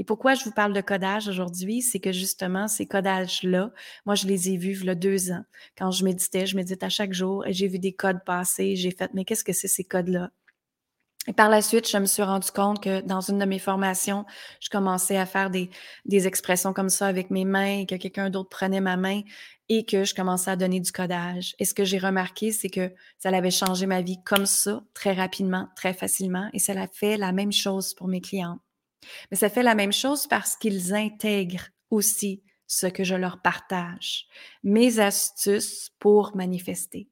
Et 0.00 0.04
pourquoi 0.04 0.32
je 0.32 0.44
vous 0.44 0.50
parle 0.50 0.72
de 0.72 0.80
codage 0.80 1.28
aujourd'hui, 1.28 1.82
c'est 1.82 2.00
que 2.00 2.10
justement, 2.10 2.68
ces 2.68 2.86
codages-là, 2.86 3.70
moi, 4.06 4.14
je 4.14 4.26
les 4.26 4.48
ai 4.48 4.56
vus 4.56 4.78
il 4.80 4.86
y 4.86 4.88
a 4.88 4.94
deux 4.94 5.30
ans. 5.30 5.44
Quand 5.76 5.90
je 5.90 6.06
méditais, 6.06 6.46
je 6.46 6.56
médite 6.56 6.82
à 6.82 6.88
chaque 6.88 7.12
jour 7.12 7.46
et 7.46 7.52
j'ai 7.52 7.68
vu 7.68 7.78
des 7.78 7.92
codes 7.92 8.24
passer. 8.24 8.76
J'ai 8.76 8.92
fait, 8.92 9.10
mais 9.12 9.26
qu'est-ce 9.26 9.44
que 9.44 9.52
c'est 9.52 9.68
ces 9.68 9.84
codes-là? 9.84 10.30
Et 11.26 11.34
par 11.34 11.50
la 11.50 11.60
suite, 11.60 11.86
je 11.86 11.98
me 11.98 12.06
suis 12.06 12.22
rendu 12.22 12.50
compte 12.50 12.82
que 12.82 13.02
dans 13.02 13.20
une 13.20 13.38
de 13.38 13.44
mes 13.44 13.58
formations, 13.58 14.24
je 14.62 14.70
commençais 14.70 15.18
à 15.18 15.26
faire 15.26 15.50
des, 15.50 15.68
des 16.06 16.26
expressions 16.26 16.72
comme 16.72 16.88
ça 16.88 17.06
avec 17.06 17.30
mes 17.30 17.44
mains, 17.44 17.80
et 17.80 17.86
que 17.86 17.96
quelqu'un 17.96 18.30
d'autre 18.30 18.48
prenait 18.48 18.80
ma 18.80 18.96
main 18.96 19.20
et 19.68 19.84
que 19.84 20.04
je 20.04 20.14
commençais 20.14 20.50
à 20.50 20.56
donner 20.56 20.80
du 20.80 20.92
codage. 20.92 21.54
Et 21.58 21.66
ce 21.66 21.74
que 21.74 21.84
j'ai 21.84 21.98
remarqué, 21.98 22.52
c'est 22.52 22.70
que 22.70 22.90
ça 23.18 23.28
avait 23.28 23.50
changé 23.50 23.84
ma 23.84 24.00
vie 24.00 24.16
comme 24.24 24.46
ça, 24.46 24.82
très 24.94 25.12
rapidement, 25.12 25.68
très 25.76 25.92
facilement, 25.92 26.48
et 26.54 26.58
ça 26.58 26.72
a 26.72 26.86
fait 26.88 27.18
la 27.18 27.32
même 27.32 27.52
chose 27.52 27.92
pour 27.92 28.08
mes 28.08 28.22
clients. 28.22 28.60
Mais 29.30 29.36
ça 29.36 29.48
fait 29.48 29.62
la 29.62 29.74
même 29.74 29.92
chose 29.92 30.26
parce 30.26 30.56
qu'ils 30.56 30.94
intègrent 30.94 31.68
aussi 31.90 32.42
ce 32.66 32.86
que 32.86 33.02
je 33.02 33.16
leur 33.16 33.42
partage, 33.42 34.28
mes 34.62 35.00
astuces 35.00 35.90
pour 35.98 36.36
manifester. 36.36 37.08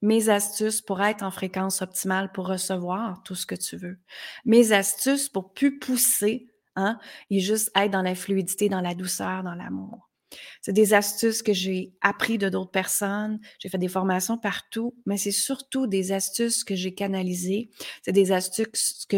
Mes 0.00 0.28
astuces 0.28 0.80
pour 0.80 1.02
être 1.02 1.22
en 1.22 1.30
fréquence 1.30 1.82
optimale 1.82 2.32
pour 2.32 2.46
recevoir 2.48 3.22
tout 3.22 3.34
ce 3.34 3.46
que 3.46 3.54
tu 3.54 3.76
veux, 3.76 3.98
mes 4.44 4.72
astuces 4.72 5.28
pour 5.28 5.52
plus 5.52 5.78
pousser 5.78 6.48
hein, 6.76 6.98
et 7.30 7.40
juste 7.40 7.70
être 7.76 7.90
dans 7.90 8.02
la 8.02 8.14
fluidité, 8.14 8.68
dans 8.68 8.80
la 8.80 8.94
douceur, 8.94 9.42
dans 9.42 9.54
l'amour. 9.54 10.11
C'est 10.60 10.72
des 10.72 10.94
astuces 10.94 11.42
que 11.42 11.52
j'ai 11.52 11.92
appris 12.00 12.38
de 12.38 12.48
d'autres 12.48 12.70
personnes. 12.70 13.40
J'ai 13.58 13.68
fait 13.68 13.78
des 13.78 13.88
formations 13.88 14.38
partout, 14.38 14.94
mais 15.06 15.16
c'est 15.16 15.30
surtout 15.30 15.86
des 15.86 16.12
astuces 16.12 16.64
que 16.64 16.74
j'ai 16.74 16.94
canalisées. 16.94 17.70
C'est 18.02 18.12
des 18.12 18.32
astuces 18.32 19.06
que 19.08 19.16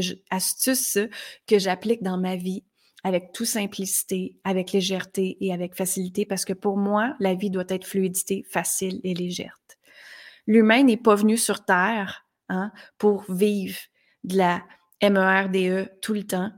que 1.46 1.58
j'applique 1.58 2.02
dans 2.02 2.18
ma 2.18 2.36
vie 2.36 2.64
avec 3.04 3.32
toute 3.32 3.46
simplicité, 3.46 4.38
avec 4.44 4.72
légèreté 4.72 5.36
et 5.40 5.52
avec 5.52 5.74
facilité, 5.74 6.24
parce 6.24 6.46
que 6.46 6.54
pour 6.54 6.78
moi, 6.78 7.14
la 7.20 7.34
vie 7.34 7.50
doit 7.50 7.64
être 7.68 7.86
fluidité, 7.86 8.46
facile 8.48 9.00
et 9.04 9.12
légère. 9.12 9.58
L'humain 10.46 10.82
n'est 10.82 10.96
pas 10.96 11.14
venu 11.14 11.36
sur 11.36 11.64
Terre 11.64 12.26
hein, 12.48 12.72
pour 12.98 13.24
vivre 13.30 13.78
de 14.24 14.38
la 14.38 14.62
MERDE 15.02 15.56
e 15.56 15.88
tout 16.00 16.14
le 16.14 16.24
temps, 16.24 16.50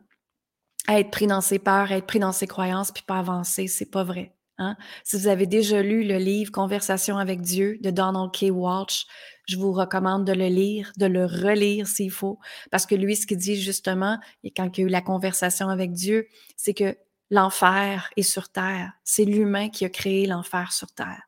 à 0.86 1.00
être 1.00 1.10
pris 1.10 1.26
dans 1.26 1.40
ses 1.40 1.58
peurs, 1.58 1.90
à 1.90 1.96
être 1.96 2.06
pris 2.06 2.20
dans 2.20 2.32
ses 2.32 2.46
croyances, 2.46 2.92
puis 2.92 3.02
pas 3.06 3.18
avancer. 3.18 3.66
C'est 3.66 3.90
pas 3.90 4.04
vrai. 4.04 4.35
Hein. 4.58 4.76
Si 5.04 5.16
vous 5.16 5.28
avez 5.28 5.46
déjà 5.46 5.82
lu 5.82 6.04
le 6.04 6.16
livre 6.16 6.50
Conversation 6.50 7.18
avec 7.18 7.42
Dieu 7.42 7.78
de 7.82 7.90
Donald 7.90 8.30
K. 8.32 8.46
Walsh, 8.50 9.06
je 9.46 9.56
vous 9.56 9.72
recommande 9.72 10.26
de 10.26 10.32
le 10.32 10.46
lire, 10.46 10.92
de 10.96 11.06
le 11.06 11.26
relire 11.26 11.86
s'il 11.86 12.10
faut, 12.10 12.38
parce 12.70 12.86
que 12.86 12.94
lui, 12.94 13.16
ce 13.16 13.26
qu'il 13.26 13.38
dit 13.38 13.60
justement, 13.60 14.18
et 14.44 14.50
quand 14.50 14.76
il 14.76 14.80
y 14.80 14.84
a 14.84 14.86
eu 14.86 14.90
la 14.90 15.02
conversation 15.02 15.68
avec 15.68 15.92
Dieu, 15.92 16.26
c'est 16.56 16.74
que 16.74 16.96
l'enfer 17.30 18.10
est 18.16 18.22
sur 18.22 18.48
terre. 18.48 18.92
C'est 19.04 19.24
l'humain 19.24 19.68
qui 19.68 19.84
a 19.84 19.88
créé 19.88 20.26
l'enfer 20.26 20.72
sur 20.72 20.90
terre. 20.92 21.22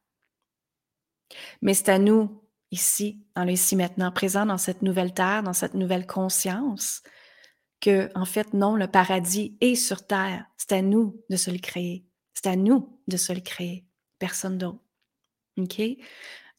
Mais 1.60 1.74
c'est 1.74 1.90
à 1.90 1.98
nous 1.98 2.42
ici, 2.70 3.20
dans 3.34 3.44
le 3.44 3.52
ici 3.52 3.76
maintenant 3.76 4.10
présent, 4.10 4.46
dans 4.46 4.58
cette 4.58 4.82
nouvelle 4.82 5.12
terre, 5.12 5.42
dans 5.42 5.52
cette 5.52 5.74
nouvelle 5.74 6.06
conscience, 6.06 7.02
que, 7.80 8.10
en 8.14 8.24
fait, 8.24 8.54
non, 8.54 8.74
le 8.74 8.88
paradis 8.88 9.56
est 9.60 9.76
sur 9.76 10.06
terre. 10.06 10.46
C'est 10.56 10.72
à 10.72 10.82
nous 10.82 11.22
de 11.30 11.36
se 11.36 11.50
le 11.50 11.58
créer. 11.58 12.07
C'est 12.40 12.50
à 12.50 12.54
nous 12.54 13.00
de 13.08 13.16
se 13.16 13.32
le 13.32 13.40
créer. 13.40 13.84
Personne 14.20 14.58
d'autre. 14.58 14.78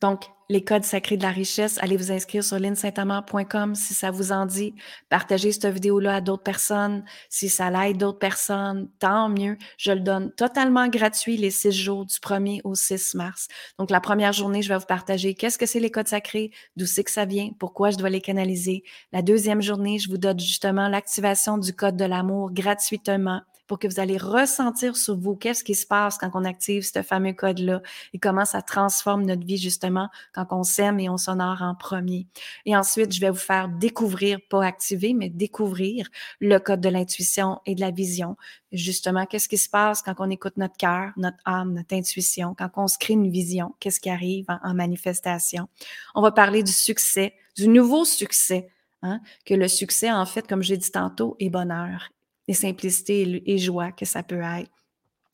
Donc, 0.02 0.30
les 0.50 0.64
codes 0.64 0.84
sacrés 0.84 1.16
de 1.16 1.22
la 1.22 1.30
richesse, 1.30 1.78
allez 1.80 1.96
vous 1.96 2.12
inscrire 2.12 2.44
sur 2.44 2.58
linsaintamant.com 2.58 3.76
si 3.76 3.94
ça 3.94 4.10
vous 4.10 4.32
en 4.32 4.48
dit. 4.48 4.74
Partagez 5.08 5.52
cette 5.52 5.68
vidéo-là 5.68 6.16
à 6.16 6.22
d'autres 6.22 6.44
personnes. 6.44 7.04
Si 7.30 7.50
ça 7.50 7.70
l'aide 7.70 7.98
d'autres 7.98 8.18
personnes, 8.18 8.90
tant 8.98 9.30
mieux. 9.30 9.58
Je 9.78 9.92
le 9.92 10.00
donne 10.00 10.32
totalement 10.32 10.88
gratuit 10.88 11.38
les 11.38 11.52
six 11.52 11.72
jours 11.72 12.04
du 12.04 12.16
1er 12.16 12.62
au 12.64 12.74
6 12.74 13.14
mars. 13.14 13.48
Donc, 13.78 13.92
la 13.92 14.02
première 14.02 14.34
journée, 14.34 14.64
je 14.64 14.70
vais 14.70 14.80
vous 14.80 14.86
partager 14.86 15.36
qu'est-ce 15.36 15.60
que 15.60 15.68
c'est 15.68 15.80
les 15.80 15.92
codes 15.92 16.08
sacrés, 16.08 16.50
d'où 16.76 16.88
c'est 16.88 17.04
que 17.04 17.12
ça 17.12 17.26
vient, 17.26 17.52
pourquoi 17.60 17.92
je 17.92 17.98
dois 17.98 18.10
les 18.10 18.22
canaliser. 18.22 18.84
La 19.12 19.22
deuxième 19.22 19.62
journée, 19.62 20.00
je 20.00 20.10
vous 20.10 20.18
donne 20.18 20.40
justement 20.40 20.88
l'activation 20.88 21.60
du 21.60 21.74
code 21.74 21.96
de 21.96 22.06
l'amour 22.06 22.52
gratuitement 22.52 23.42
pour 23.70 23.78
que 23.78 23.88
vous 23.88 24.00
allez 24.00 24.18
ressentir 24.18 24.98
sur 24.98 25.16
vous 25.16 25.36
qu'est-ce 25.36 25.64
qui 25.64 25.76
se 25.76 25.86
passe 25.86 26.18
quand 26.18 26.32
on 26.34 26.44
active 26.44 26.84
ce 26.84 27.04
fameux 27.04 27.34
code-là 27.34 27.82
et 28.14 28.20
comment 28.20 28.44
ça 28.44 28.64
transforme 28.64 29.24
notre 29.24 29.46
vie 29.46 29.58
justement 29.58 30.10
quand 30.46 30.60
on 30.60 30.64
s'aime 30.64 31.00
et 31.00 31.10
on 31.10 31.18
s'honore 31.18 31.62
en 31.62 31.76
premier. 31.76 32.28
Et 32.66 32.76
ensuite, 32.76 33.14
je 33.14 33.20
vais 33.20 33.30
vous 33.30 33.36
faire 33.36 33.70
découvrir, 33.70 34.40
pas 34.50 34.66
activer, 34.66 35.14
mais 35.14 35.30
découvrir 35.30 36.08
le 36.40 36.58
code 36.60 36.82
de 36.82 36.90
l'intuition 36.90 37.60
et 37.66 37.76
de 37.76 37.82
la 37.82 37.92
vision. 37.92 38.38
Justement, 38.72 39.26
qu'est-ce 39.26 39.50
qui 39.50 39.58
se 39.58 39.70
passe 39.70 40.02
quand 40.02 40.16
on 40.20 40.30
écoute 40.30 40.58
notre 40.58 40.78
cœur, 40.78 41.12
notre 41.18 41.38
âme, 41.46 41.74
notre 41.74 41.96
intuition, 41.96 42.56
quand 42.58 42.70
on 42.76 42.88
se 42.88 42.98
crée 42.98 43.14
une 43.14 43.30
vision, 43.30 43.76
qu'est-ce 43.80 44.00
qui 44.00 44.10
arrive 44.10 44.46
en, 44.64 44.74
manifestation? 44.74 45.68
On 46.16 46.22
va 46.22 46.32
parler 46.32 46.64
du 46.64 46.72
succès, 46.72 47.34
du 47.56 47.68
nouveau 47.68 48.06
succès. 48.06 48.70
Hein, 49.02 49.22
que 49.46 49.54
le 49.54 49.70
succès, 49.70 50.12
en 50.12 50.26
fait, 50.26 50.46
comme 50.46 50.62
j'ai 50.62 50.76
dit 50.76 50.92
tantôt, 50.92 51.38
est 51.40 51.50
bonheur 51.50 52.10
et 52.50 52.54
simplicité 52.54 53.44
et, 53.46 53.58
joie 53.58 53.94
que 53.94 54.06
ça 54.06 54.24
peut 54.24 54.42
être. 54.42 54.72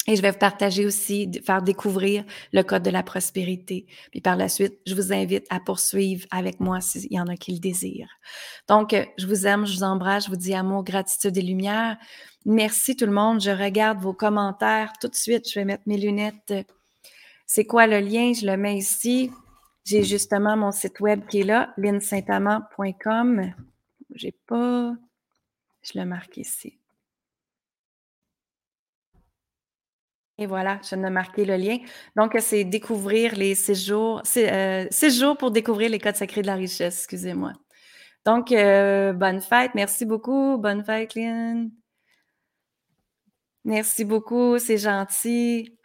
Et 0.07 0.15
je 0.15 0.21
vais 0.21 0.31
vous 0.31 0.37
partager 0.37 0.85
aussi, 0.85 1.29
faire 1.43 1.63
découvrir 1.63 2.23
le 2.53 2.61
code 2.61 2.83
de 2.83 2.91
la 2.91 3.01
prospérité. 3.01 3.87
Puis 4.11 4.21
par 4.21 4.35
la 4.35 4.49
suite, 4.49 4.79
je 4.85 4.93
vous 4.93 5.11
invite 5.11 5.47
à 5.49 5.59
poursuivre 5.59 6.27
avec 6.29 6.59
moi 6.59 6.79
s'il 6.79 7.11
y 7.11 7.19
en 7.19 7.27
a 7.27 7.35
qui 7.35 7.53
le 7.53 7.59
désirent. 7.59 8.11
Donc, 8.67 8.93
euh, 8.93 9.03
je 9.17 9.25
vous 9.25 9.47
aime, 9.47 9.65
je 9.65 9.77
vous 9.77 9.83
embrasse, 9.83 10.25
je 10.25 10.29
vous 10.29 10.35
dis 10.35 10.53
amour, 10.53 10.83
gratitude 10.83 11.35
et 11.37 11.41
lumière. 11.41 11.97
Merci 12.45 12.95
tout 12.95 13.07
le 13.07 13.11
monde. 13.11 13.41
Je 13.41 13.49
regarde 13.49 13.99
vos 13.99 14.13
commentaires 14.13 14.93
tout 15.01 15.07
de 15.07 15.15
suite. 15.15 15.49
Je 15.49 15.59
vais 15.59 15.65
mettre 15.65 15.83
mes 15.87 15.97
lunettes. 15.97 16.53
C'est 17.47 17.65
quoi 17.65 17.87
le 17.87 17.99
lien? 17.99 18.33
Je 18.33 18.45
le 18.45 18.57
mets 18.57 18.77
ici. 18.77 19.31
J'ai 19.85 20.03
justement 20.03 20.55
mon 20.55 20.71
site 20.71 20.99
web 20.99 21.25
qui 21.27 21.41
est 21.41 21.43
là, 21.43 21.73
linsaintamant.com. 21.77 23.53
J'ai 24.13 24.35
pas. 24.47 24.93
Je 25.81 25.99
le 25.99 26.05
marque 26.05 26.37
ici. 26.37 26.79
Et 30.37 30.47
voilà, 30.47 30.79
je 30.83 30.95
viens 30.95 31.07
de 31.07 31.13
marquer 31.13 31.45
le 31.45 31.55
lien. 31.55 31.77
Donc, 32.17 32.35
c'est 32.39 32.65
découvrir 32.65 33.35
les 33.35 33.53
euh, 33.53 34.87
six 34.91 35.19
jours 35.19 35.37
pour 35.37 35.51
découvrir 35.51 35.89
les 35.89 35.99
codes 35.99 36.15
sacrés 36.15 36.41
de 36.41 36.47
la 36.47 36.55
richesse, 36.55 36.99
excusez-moi. 36.99 37.53
Donc, 38.25 38.51
euh, 38.51 39.13
bonne 39.13 39.39
fête. 39.39 39.71
Merci 39.75 40.05
beaucoup. 40.05 40.57
Bonne 40.57 40.83
fête, 40.83 41.15
Lynn. 41.15 41.71
Merci 43.63 44.03
beaucoup. 44.03 44.59
C'est 44.59 44.77
gentil. 44.77 45.77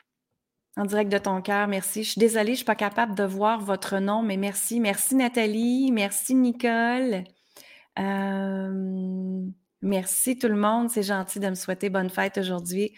En 0.76 0.84
direct 0.84 1.12
de 1.12 1.18
ton 1.18 1.42
cœur, 1.42 1.68
merci. 1.68 2.02
Je 2.02 2.12
suis 2.12 2.18
désolée, 2.18 2.46
je 2.46 2.50
ne 2.50 2.56
suis 2.56 2.64
pas 2.64 2.74
capable 2.74 3.14
de 3.14 3.24
voir 3.24 3.60
votre 3.60 3.98
nom, 3.98 4.22
mais 4.22 4.36
merci. 4.36 4.80
Merci 4.80 5.14
Nathalie. 5.14 5.90
Merci 5.92 6.34
Nicole. 6.34 7.24
Euh, 7.98 9.44
merci 9.82 10.38
tout 10.38 10.48
le 10.48 10.56
monde. 10.56 10.90
C'est 10.90 11.02
gentil 11.02 11.38
de 11.40 11.50
me 11.50 11.54
souhaiter 11.54 11.90
bonne 11.90 12.10
fête 12.10 12.38
aujourd'hui 12.38 12.94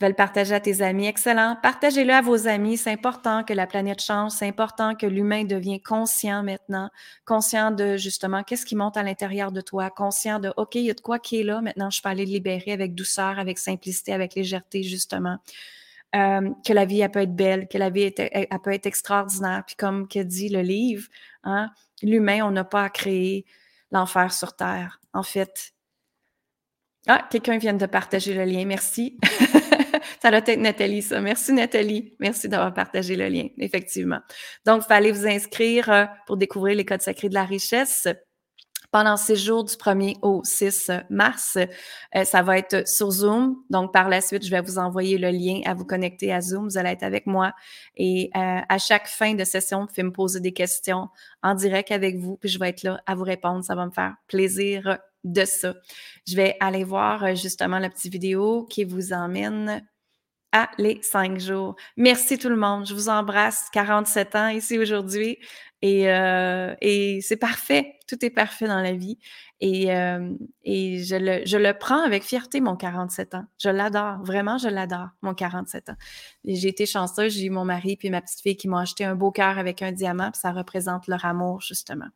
vas 0.00 0.08
le 0.08 0.14
partager 0.14 0.54
à 0.54 0.60
tes 0.60 0.80
amis. 0.80 1.06
Excellent. 1.06 1.56
Partagez-le 1.62 2.12
à 2.12 2.22
vos 2.22 2.48
amis. 2.48 2.78
C'est 2.78 2.90
important 2.90 3.44
que 3.44 3.52
la 3.52 3.66
planète 3.66 4.00
change. 4.00 4.32
C'est 4.32 4.48
important 4.48 4.94
que 4.94 5.06
l'humain 5.06 5.44
devienne 5.44 5.80
conscient 5.80 6.42
maintenant. 6.42 6.88
Conscient 7.26 7.70
de 7.70 7.96
justement 7.96 8.42
qu'est-ce 8.42 8.64
qui 8.64 8.76
monte 8.76 8.96
à 8.96 9.02
l'intérieur 9.02 9.52
de 9.52 9.60
toi. 9.60 9.90
Conscient 9.90 10.40
de 10.40 10.52
OK, 10.56 10.76
il 10.76 10.82
y 10.84 10.90
a 10.90 10.94
de 10.94 11.00
quoi 11.00 11.18
qui 11.18 11.40
est 11.40 11.44
là. 11.44 11.60
Maintenant, 11.60 11.90
je 11.90 12.00
peux 12.00 12.08
aller 12.08 12.24
le 12.24 12.32
libérer 12.32 12.72
avec 12.72 12.94
douceur, 12.94 13.38
avec 13.38 13.58
simplicité, 13.58 14.12
avec 14.12 14.34
légèreté, 14.34 14.82
justement. 14.82 15.38
Euh, 16.16 16.50
que 16.66 16.72
la 16.72 16.86
vie, 16.86 17.00
elle 17.00 17.10
peut 17.10 17.20
être 17.20 17.36
belle, 17.36 17.68
que 17.68 17.78
la 17.78 17.90
vie, 17.90 18.12
elle, 18.16 18.48
peut 18.64 18.72
être 18.72 18.86
extraordinaire. 18.86 19.62
Puis 19.66 19.76
comme 19.76 20.08
que 20.08 20.18
dit 20.18 20.48
le 20.48 20.62
livre, 20.62 21.06
hein, 21.44 21.70
l'humain, 22.02 22.40
on 22.42 22.50
n'a 22.50 22.64
pas 22.64 22.84
à 22.84 22.88
créer 22.88 23.44
l'enfer 23.92 24.32
sur 24.32 24.56
Terre. 24.56 24.98
En 25.12 25.22
fait, 25.22 25.72
ah, 27.06 27.26
quelqu'un 27.30 27.58
vient 27.58 27.74
de 27.74 27.86
partager 27.86 28.34
le 28.34 28.44
lien. 28.44 28.64
Merci. 28.64 29.18
ça 30.22 30.30
doit 30.30 30.40
être 30.46 30.58
Nathalie, 30.58 31.02
ça. 31.02 31.20
Merci, 31.20 31.52
Nathalie. 31.52 32.14
Merci 32.18 32.48
d'avoir 32.48 32.74
partagé 32.74 33.16
le 33.16 33.28
lien, 33.28 33.48
effectivement. 33.58 34.20
Donc, 34.66 34.82
il 34.84 34.88
fallait 34.88 35.12
vous 35.12 35.26
inscrire 35.26 35.90
euh, 35.90 36.04
pour 36.26 36.36
découvrir 36.36 36.76
les 36.76 36.84
codes 36.84 37.02
sacrés 37.02 37.28
de 37.28 37.34
la 37.34 37.44
richesse 37.44 38.08
pendant 38.90 39.16
ces 39.16 39.36
jours 39.36 39.64
du 39.64 39.74
1er 39.74 40.16
au 40.22 40.42
6 40.44 40.90
mars. 41.10 41.58
Euh, 42.14 42.24
ça 42.24 42.42
va 42.42 42.58
être 42.58 42.88
sur 42.88 43.10
Zoom. 43.10 43.56
Donc, 43.70 43.92
par 43.92 44.08
la 44.08 44.20
suite, 44.20 44.44
je 44.44 44.50
vais 44.50 44.60
vous 44.60 44.78
envoyer 44.78 45.18
le 45.18 45.30
lien 45.30 45.60
à 45.64 45.74
vous 45.74 45.84
connecter 45.84 46.32
à 46.32 46.40
Zoom. 46.40 46.64
Vous 46.64 46.78
allez 46.78 46.90
être 46.90 47.02
avec 47.02 47.26
moi. 47.26 47.52
Et 47.96 48.30
euh, 48.36 48.60
à 48.68 48.78
chaque 48.78 49.06
fin 49.06 49.34
de 49.34 49.44
session, 49.44 49.80
vous 49.80 49.86
pouvez 49.86 50.02
me 50.02 50.12
poser 50.12 50.40
des 50.40 50.52
questions 50.52 51.08
en 51.42 51.54
direct 51.54 51.92
avec 51.92 52.16
vous. 52.16 52.36
Puis 52.36 52.48
je 52.48 52.58
vais 52.58 52.70
être 52.70 52.82
là 52.82 53.00
à 53.06 53.14
vous 53.14 53.24
répondre. 53.24 53.64
Ça 53.64 53.74
va 53.74 53.86
me 53.86 53.92
faire 53.92 54.14
plaisir 54.26 54.98
de 55.24 55.44
ça. 55.44 55.74
Je 56.26 56.34
vais 56.34 56.56
aller 56.60 56.84
voir 56.84 57.34
justement 57.34 57.78
la 57.78 57.90
petite 57.90 58.12
vidéo 58.12 58.66
qui 58.66 58.84
vous 58.84 59.12
emmène 59.12 59.86
à 60.52 60.70
les 60.78 61.00
cinq 61.02 61.38
jours. 61.38 61.76
Merci 61.96 62.38
tout 62.38 62.48
le 62.48 62.56
monde. 62.56 62.86
Je 62.86 62.94
vous 62.94 63.08
embrasse. 63.08 63.68
47 63.72 64.34
ans 64.36 64.48
ici 64.48 64.78
aujourd'hui. 64.78 65.38
Et, 65.82 66.10
euh, 66.10 66.74
et 66.80 67.20
c'est 67.22 67.36
parfait. 67.36 67.94
Tout 68.06 68.22
est 68.24 68.30
parfait 68.30 68.66
dans 68.66 68.80
la 68.80 68.92
vie. 68.92 69.18
Et, 69.60 69.94
euh, 69.94 70.34
et 70.64 71.02
je, 71.02 71.16
le, 71.16 71.42
je 71.46 71.56
le 71.56 71.72
prends 71.72 72.02
avec 72.02 72.22
fierté, 72.22 72.60
mon 72.60 72.76
47 72.76 73.34
ans. 73.34 73.44
Je 73.58 73.70
l'adore. 73.70 74.22
Vraiment, 74.22 74.58
je 74.58 74.68
l'adore, 74.68 75.08
mon 75.22 75.34
47 75.34 75.90
ans. 75.90 75.96
J'ai 76.44 76.68
été 76.68 76.84
chanceuse. 76.84 77.32
J'ai 77.32 77.46
eu 77.46 77.50
mon 77.50 77.64
mari 77.64 77.96
puis 77.96 78.10
ma 78.10 78.20
petite 78.20 78.40
fille 78.40 78.56
qui 78.56 78.68
m'ont 78.68 78.78
acheté 78.78 79.04
un 79.04 79.14
beau 79.14 79.30
cœur 79.30 79.58
avec 79.58 79.80
un 79.82 79.92
diamant. 79.92 80.30
Ça 80.34 80.52
représente 80.52 81.06
leur 81.06 81.24
amour, 81.24 81.60
justement. 81.60 82.08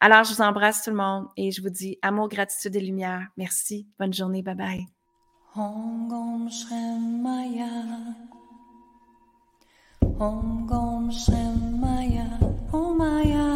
Alors, 0.00 0.24
je 0.24 0.34
vous 0.34 0.42
embrasse 0.42 0.82
tout 0.82 0.90
le 0.90 0.96
monde 0.96 1.26
et 1.36 1.52
je 1.52 1.62
vous 1.62 1.70
dis 1.70 1.98
amour, 2.02 2.28
gratitude 2.28 2.74
et 2.74 2.80
lumière. 2.80 3.26
Merci. 3.36 3.86
Bonne 3.98 4.12
journée. 4.12 4.42
Bye 4.42 4.54
bye. 4.54 4.95
ॐ 5.58 6.08
गं 6.08 6.48
श्रं 6.52 7.04
मया 7.22 7.68
ॐ 10.26 10.66
गं 10.70 11.08
श्रं 11.20 11.56
मया 11.82 12.26
ओ 12.78 12.80
माया 12.98 13.46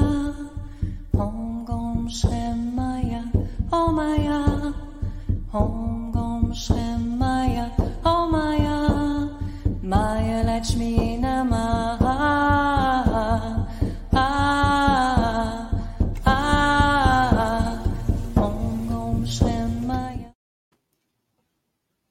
ॐ 1.25 1.37
गं 1.71 2.07
श्रं 2.21 2.63
मया 2.79 3.23
ओ 3.79 3.85
माया 3.99 4.39
ॐ 5.61 6.00